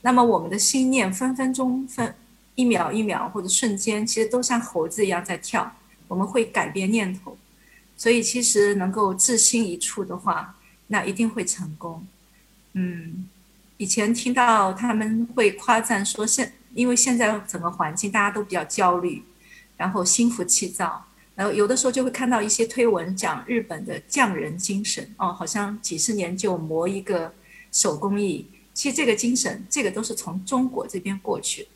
[0.00, 2.14] 那么我们的心念分分钟、分
[2.54, 5.70] 一秒一秒或者瞬间，其实都像猴子一样在跳。
[6.08, 7.36] 我们会改变念头，
[7.96, 10.56] 所以其实能够志心一处的话。
[10.86, 12.06] 那一定会成功，
[12.74, 13.26] 嗯，
[13.78, 19.24] 以前听到他们会夸赞说现，因为现在整个环境大家都比较焦虑，
[19.78, 27.32] 然后心浮气躁，然后有的时候就会看到一些推文讲日本的匠人精神，哦，好像几十年就磨一个
[27.72, 31.66] 手工艺，其实这个精神，这个都是从中国这边过去，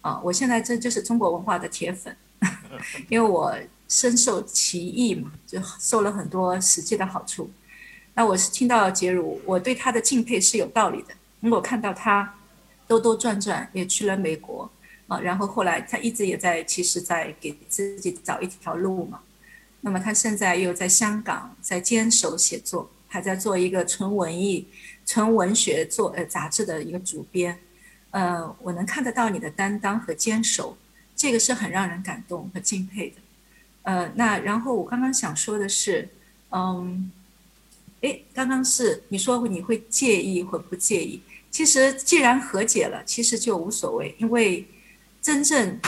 [0.00, 2.16] 啊，我现在这就是中国文化的铁粉，
[3.10, 3.54] 因为我
[3.88, 7.50] 深受其益嘛，就受了很多实际的好处。
[8.14, 11.14] 那我是听到杰如，我对他的敬佩是有道理的。
[11.40, 12.34] 因为我看到他
[12.88, 14.68] 兜兜转转也去了美国
[15.06, 19.20] 啊，然后后来他一直也在，其实在给自己找一条路嘛。
[19.82, 24.66] 那么他现在又在香港在坚守写作，还在做一个纯文艺、
[25.04, 27.56] 纯文学做呃杂志的一个主编。
[28.10, 30.76] 呃，我能看得到你的担当和坚守，
[31.14, 33.16] 这个是很让人感动和敬佩的。
[33.86, 36.08] 呃，那然后我刚刚想说的是，
[36.50, 37.10] 嗯。
[38.02, 41.18] 哎，刚刚是你说你会介意或不介意？
[41.50, 44.68] 其实既然和解了，其实就无所谓，因为
[45.22, 45.80] 真正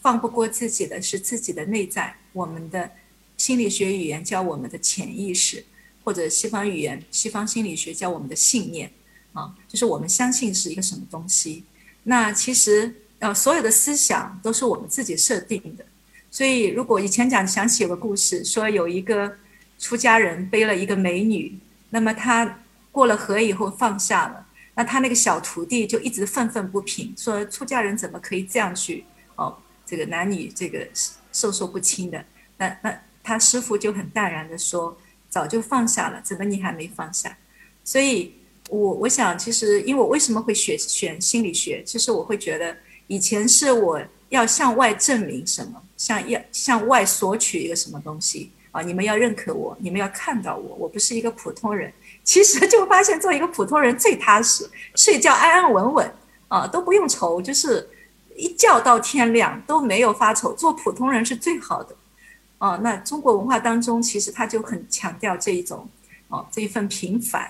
[0.00, 2.16] 放不过自己的是自己的内在。
[2.32, 2.90] 我们的
[3.36, 5.62] 心理学语言叫我们的潜意识，
[6.02, 8.90] 或者西方语言、西方心理学叫我们的信念
[9.34, 11.64] 啊，就是我们相信是一个什么东西。
[12.04, 15.84] 那其实呃，所有的思想都是我们自己设定的。
[16.32, 19.36] 所以如果以前讲想起有个故事，说有一个。
[19.78, 21.58] 出家人背了一个美女，
[21.90, 22.60] 那么他
[22.92, 29.04] 过了河以后放下了，那他那个小徒弟就一直愤愤不平，说出家人怎么可以这样去
[29.34, 30.86] 哦，这个男女这个
[31.32, 32.24] 授受不亲的。
[32.58, 34.96] 那那他师傅就很淡然的说，
[35.28, 37.36] 早就放下了，怎么你还没放下？
[37.82, 38.34] 所以，
[38.70, 41.82] 我我想其实，因为我为什么会选选心理学？
[41.84, 42.76] 其实我会觉得，
[43.08, 44.00] 以前是我
[44.32, 48.50] 要向外证明什么，向要向外索取一个什么东西。
[48.72, 48.80] 啊！
[48.80, 51.92] 你们要认可我，你们要看到我，我不是一个普通人。
[52.24, 56.14] 其实就发现做一个普通人最踏实，睡觉安安稳稳
[56.48, 57.86] 啊，都不用愁，就是
[58.34, 60.54] 一觉到天亮都没有发愁。
[60.54, 61.94] 做普通人是最好的。
[62.56, 65.86] 啊，那中国文化当中其实他就很强调这一种
[66.28, 67.46] 哦，这一份平凡。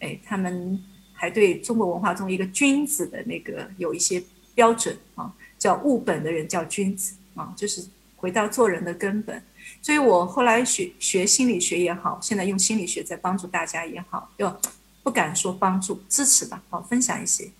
[0.00, 4.20] 哎，他们还对中国文化中一个君子的那个有一些
[4.56, 7.84] 标准啊，叫务本的人叫君子啊，就是
[8.16, 9.42] 回到做人的根本。
[9.82, 14.54] 所以我后来学学心理学也好，现在用心理学在帮助大家也好，就
[15.02, 17.50] 不敢说帮助，支持吧，好分享一些。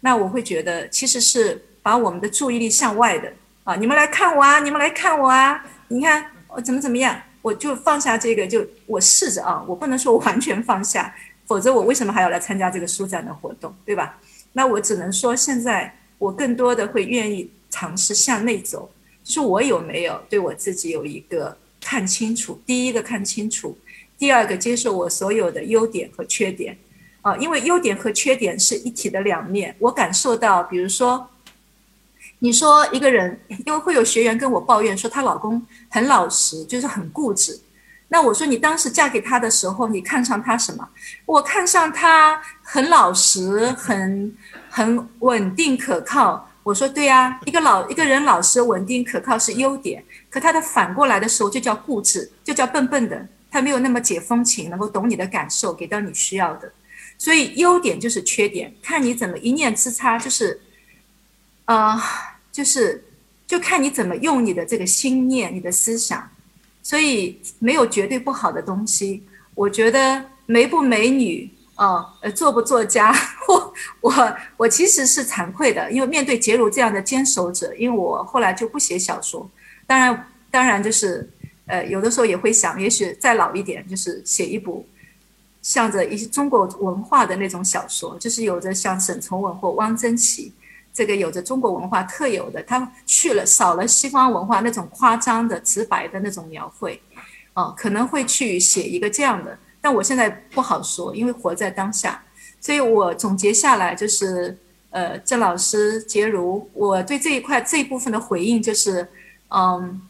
[0.00, 3.32] 那我会觉得其实是把我们的注意力向外的
[3.64, 11.14] 啊，你们来看我啊，你们来看我啊，你看我怎么怎么样，我就放下这个，就我试着啊，我不能说我完全放下，
[11.46, 14.18] 否则我为什么还要来参加这个书展的活动，对吧？
[14.52, 18.90] 那我只能说现在我更多的会愿意尝试向内走。
[19.22, 22.60] 就是我有没有对我自己有一个看清楚？
[22.64, 23.76] 第一个看清楚，
[24.16, 26.78] 第二个接受我所有的优点和缺点，
[27.22, 29.74] 啊，因为优点和缺点是一体的两面。
[29.80, 31.28] 我感受到，比如说，
[32.38, 37.60] 你说一个人，因为会有学员跟我抱怨说她老公很老实，就是很固执。
[38.08, 40.88] 那我说你当时嫁给他的时候，你看上他什么？
[41.24, 44.32] 我看上他很老实，很
[44.76, 46.46] 很稳定可靠。
[46.62, 56.70] 我说对呀，一个老一个人老实稳定可靠是优点，可他的反过来的时候就叫固执，就叫笨笨的，他没有那么解风情，能够懂你的感受，给到你需要的。
[57.16, 60.60] 所以优点就是缺点，看你怎么一念之差，就是，
[61.64, 61.98] 呃，
[62.52, 63.02] 就是
[63.46, 66.28] 就看你怎么用你的这个心念，你的思想。
[66.82, 69.22] 所以没有绝对不好的东西。
[69.54, 73.14] 我觉得美不美女，哦，呃，做不作家，
[73.48, 79.48] 我我我其实是惭愧的，因为面对杰如这样的坚守者，因为我后来就不写小说。
[79.86, 81.28] 当然，当然就是，
[81.66, 84.86] 呃，有的时候也会想，也许再老一点，就是写一部，
[85.60, 90.52] 向着一些中国文化的那种小说，就是有着像沈从文或汪曾祺
[90.94, 96.98] 这个有着中国文化特有的，他去了少了西方文化那种夸张的、直白的那种描绘，
[97.52, 99.58] 哦，可能会去写一个这样的。
[99.86, 102.20] 但我现在不好说，因为活在当下，
[102.60, 104.58] 所以我总结下来就是，
[104.90, 109.06] 呃，郑老师、杰如，我对这一块这一部分的回应就是，
[109.50, 110.02] 嗯，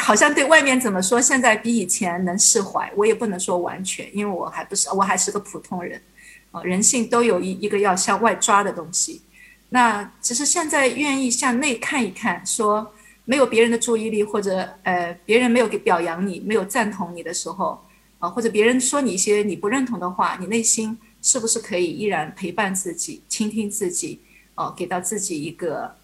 [0.00, 6.02] 好像对外面怎么说，现在比以前能释怀，我也不能说完全，因为我还不是，我还是个普通人，
[6.50, 9.22] 啊，人性都有一一个要向外抓的东西，
[9.68, 12.92] 那只是现在愿意向内看一看，说
[13.24, 17.80] 没有别人的注意力，或者呃，别人没有给表扬你，没有赞同你的时候。
[18.18, 24.20] 啊，或者别人说你一些你不认同的话，你内心是不是可以依然陪伴自己、倾听自己？
[24.54, 25.94] 哦，给到自己一个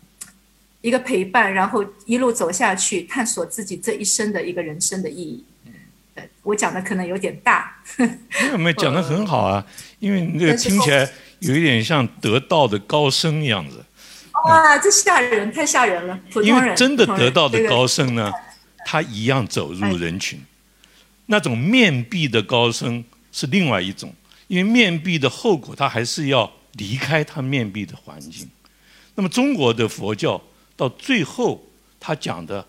[0.83, 5.43] 一个陪伴，然后一路走下去，探索自己这一生的一个人生的意义。
[5.65, 5.73] 嗯，
[6.43, 7.75] 我讲的可能有点大。
[7.97, 8.09] 没
[8.51, 9.65] 有，没有讲的很好啊，
[10.01, 13.83] 因为那个听起来有一点像得道的高僧样子。
[14.45, 16.21] 哇，这吓人，太吓人了！
[16.43, 18.31] 因为真的得道的高僧呢，
[18.85, 20.39] 他一样走入人群。
[21.33, 23.03] 那种面壁的高僧
[23.33, 24.15] 是另外一种，
[24.49, 28.47] 因为面壁的后果，他还是要离开他面壁的环境。
[29.15, 30.39] 那么中国的佛教
[30.77, 31.67] 到最后，
[31.99, 32.63] 他讲的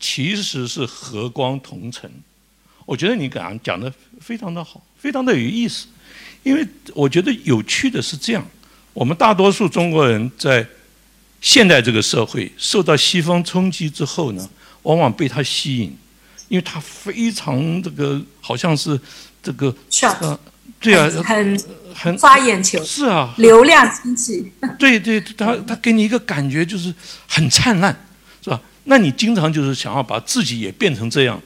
[0.00, 2.10] 其实是和光同尘。
[2.84, 5.86] 我觉得你刚讲的非常的好，非常的有意思。
[6.42, 8.44] 因为我觉得有趣的是这样，
[8.92, 10.66] 我们大多数中国人在
[11.40, 14.50] 现代这个社会受到西方冲击之后呢，
[14.82, 15.96] 往往被它吸引。
[16.48, 18.98] 因为他非常这个，好像是
[19.42, 19.74] 这个，
[20.20, 20.38] 呃，
[20.80, 21.60] 对啊，很
[21.94, 26.94] 很抓眼球，是啊，流量经济， 对对，他他给你一个感觉就是
[27.28, 27.94] 很灿烂，
[28.42, 28.60] 是吧？
[28.84, 31.38] 那你经常就是想要把自己也变成这样，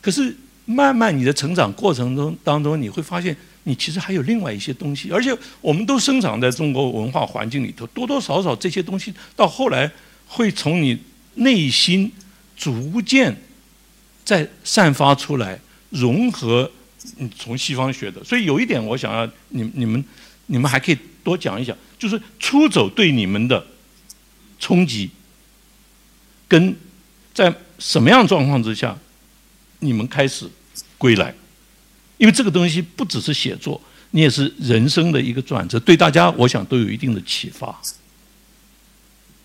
[0.00, 0.36] 可是
[0.66, 9.90] 慢慢你的成长过程中当中，你会发现你其实还有另外一些东西，而且我们都生长在中国文化环境里头，多多少少这些东西到后来
[10.28, 10.96] 会从你
[11.34, 12.12] 内心
[12.56, 13.36] 逐渐。
[14.28, 15.58] 再散发出来，
[15.88, 16.70] 融合，
[17.34, 18.22] 从西方学的。
[18.22, 20.04] 所以有一点，我想要你、你们、
[20.48, 23.66] 你们还可以多讲一讲，就是出走对你们的
[24.58, 25.08] 冲击，
[26.46, 26.76] 跟
[27.32, 28.94] 在什么样状况之下，
[29.78, 30.46] 你们开始
[30.98, 31.34] 归来。
[32.18, 37.80] 因为这个东西不只是写作，你也是人生的一个转折，对大家我想都有一定的启发。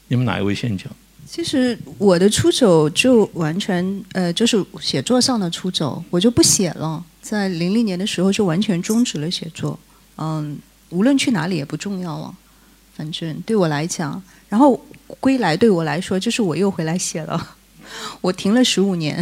[0.09, 0.93] 你们哪一位先讲？
[1.33, 7.03] 其实我的出走就完全呃，就是写作上的出走，我就不写了。
[7.23, 9.79] 在零零年的时候就完全终止了写作，
[10.17, 10.55] 嗯，
[10.89, 12.35] 无论去哪里也不重要了，
[12.95, 14.21] 反正对我来讲。
[14.47, 14.79] 然后
[15.19, 17.55] 归来对我来说就是我又回来写了，
[18.21, 19.19] 我停了十五年，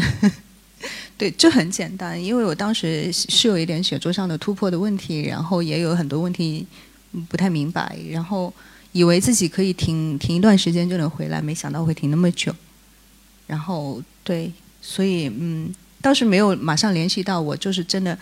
[1.17, 6.67] 对，这很简单，因为我当时是有一点写作上的突破的问题，然后也有很多问题
[7.29, 8.53] 不太明白，然后。
[8.91, 12.53] 以为自己可以停停一段时间就能回来，没想到会停那么久。
[13.47, 18.17] 然后对，所以嗯，倒是没有马上联系到我，就是真的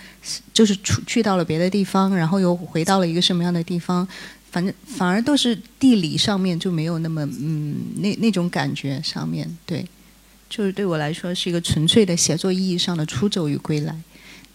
[0.54, 4.08] 就是出去到了别的地方，然后又回到了一个什么样的地方，
[4.52, 9.86] 反正反而都是地理上面就没有那么嗯那那种感觉上面对，
[10.50, 13.96] 就是对我来说是一个纯粹的写作意义上的出走与归来。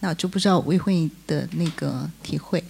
[0.01, 2.61] 那就不知道魏慧的那个体会。